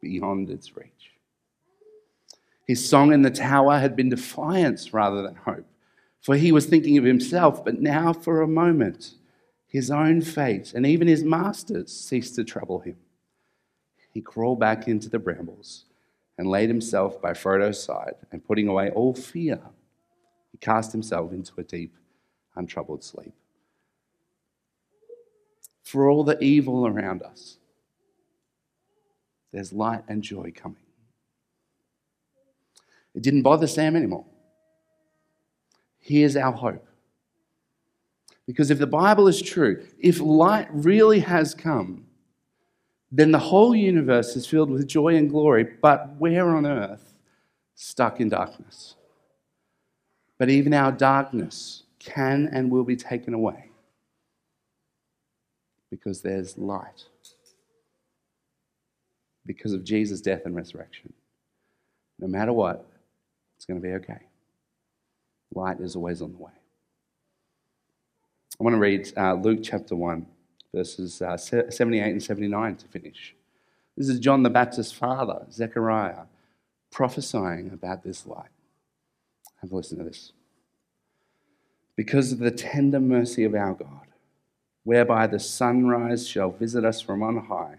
beyond 0.00 0.50
its 0.50 0.76
reach. 0.76 1.12
His 2.66 2.88
song 2.88 3.12
in 3.12 3.22
the 3.22 3.30
tower 3.30 3.78
had 3.78 3.96
been 3.96 4.08
defiance 4.08 4.92
rather 4.92 5.22
than 5.22 5.34
hope, 5.34 5.66
for 6.20 6.36
he 6.36 6.52
was 6.52 6.66
thinking 6.66 6.98
of 6.98 7.04
himself, 7.04 7.64
but 7.64 7.80
now 7.80 8.12
for 8.12 8.40
a 8.40 8.48
moment, 8.48 9.14
his 9.66 9.90
own 9.90 10.20
fate 10.20 10.72
and 10.74 10.86
even 10.86 11.08
his 11.08 11.24
master's 11.24 11.92
ceased 11.92 12.34
to 12.36 12.44
trouble 12.44 12.80
him. 12.80 12.96
He 14.12 14.20
crawled 14.20 14.60
back 14.60 14.88
into 14.88 15.08
the 15.08 15.18
brambles 15.18 15.84
and 16.38 16.46
laid 16.48 16.68
himself 16.68 17.20
by 17.20 17.34
Frodo's 17.34 17.82
side, 17.82 18.14
and 18.30 18.44
putting 18.44 18.68
away 18.68 18.90
all 18.90 19.14
fear, 19.14 19.60
he 20.50 20.58
cast 20.58 20.92
himself 20.92 21.32
into 21.32 21.52
a 21.58 21.62
deep, 21.62 21.94
untroubled 22.56 23.02
sleep 23.02 23.34
for 25.92 26.08
all 26.08 26.24
the 26.24 26.42
evil 26.42 26.86
around 26.86 27.22
us, 27.22 27.58
there's 29.52 29.72
light 29.72 30.02
and 30.08 30.22
joy 30.22 30.50
coming. 30.54 30.78
It 33.14 33.22
didn't 33.22 33.42
bother 33.42 33.66
Sam 33.66 33.94
anymore. 33.94 34.24
Here's 35.98 36.34
our 36.36 36.52
hope. 36.52 36.86
Because 38.46 38.70
if 38.70 38.78
the 38.78 38.86
Bible 38.86 39.28
is 39.28 39.42
true, 39.42 39.86
if 39.98 40.18
light 40.18 40.68
really 40.72 41.20
has 41.20 41.54
come, 41.54 42.06
then 43.10 43.30
the 43.30 43.38
whole 43.38 43.74
universe 43.74 44.34
is 44.34 44.46
filled 44.46 44.70
with 44.70 44.88
joy 44.88 45.16
and 45.16 45.28
glory, 45.28 45.64
but 45.82 46.16
we're 46.18 46.48
on 46.48 46.64
earth 46.64 47.12
stuck 47.74 48.20
in 48.20 48.30
darkness. 48.30 48.96
But 50.38 50.48
even 50.48 50.72
our 50.72 50.90
darkness 50.90 51.81
can 52.04 52.48
and 52.52 52.70
will 52.70 52.84
be 52.84 52.96
taken 52.96 53.34
away 53.34 53.70
because 55.90 56.22
there's 56.22 56.56
light. 56.56 57.04
Because 59.44 59.72
of 59.72 59.84
Jesus' 59.84 60.20
death 60.20 60.42
and 60.44 60.54
resurrection. 60.54 61.12
No 62.18 62.28
matter 62.28 62.52
what, 62.52 62.86
it's 63.56 63.66
going 63.66 63.80
to 63.80 63.86
be 63.86 63.94
okay. 63.94 64.20
Light 65.54 65.80
is 65.80 65.96
always 65.96 66.22
on 66.22 66.32
the 66.32 66.38
way. 66.38 66.52
I 68.60 68.64
want 68.64 68.74
to 68.74 68.80
read 68.80 69.12
uh, 69.16 69.34
Luke 69.34 69.60
chapter 69.62 69.96
1, 69.96 70.24
verses 70.74 71.20
uh, 71.20 71.36
78 71.36 72.02
and 72.02 72.22
79 72.22 72.76
to 72.76 72.88
finish. 72.88 73.34
This 73.96 74.08
is 74.08 74.18
John 74.20 74.42
the 74.42 74.50
Baptist's 74.50 74.92
father, 74.92 75.44
Zechariah, 75.50 76.24
prophesying 76.90 77.70
about 77.72 78.02
this 78.04 78.26
light. 78.26 78.48
Have 79.60 79.72
a 79.72 79.76
listen 79.76 79.98
to 79.98 80.04
this. 80.04 80.32
Because 81.96 82.32
of 82.32 82.38
the 82.38 82.50
tender 82.50 83.00
mercy 83.00 83.44
of 83.44 83.54
our 83.54 83.74
God, 83.74 84.06
whereby 84.84 85.26
the 85.26 85.38
sunrise 85.38 86.26
shall 86.26 86.50
visit 86.50 86.84
us 86.84 87.00
from 87.00 87.22
on 87.22 87.36
high, 87.46 87.76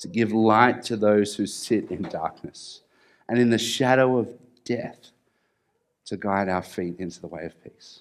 to 0.00 0.08
give 0.08 0.32
light 0.32 0.82
to 0.84 0.96
those 0.96 1.34
who 1.36 1.46
sit 1.46 1.90
in 1.90 2.02
darkness 2.02 2.82
and 3.28 3.38
in 3.38 3.50
the 3.50 3.58
shadow 3.58 4.18
of 4.18 4.28
death, 4.64 5.10
to 6.06 6.16
guide 6.16 6.48
our 6.48 6.62
feet 6.62 6.96
into 6.98 7.20
the 7.20 7.26
way 7.28 7.44
of 7.44 7.62
peace. 7.62 8.00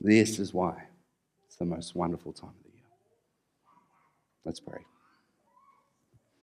This 0.00 0.38
is 0.38 0.54
why 0.54 0.84
it's 1.46 1.56
the 1.56 1.64
most 1.64 1.94
wonderful 1.94 2.32
time 2.32 2.50
of 2.50 2.64
the 2.64 2.76
year. 2.76 2.86
Let's 4.44 4.60
pray. 4.60 4.84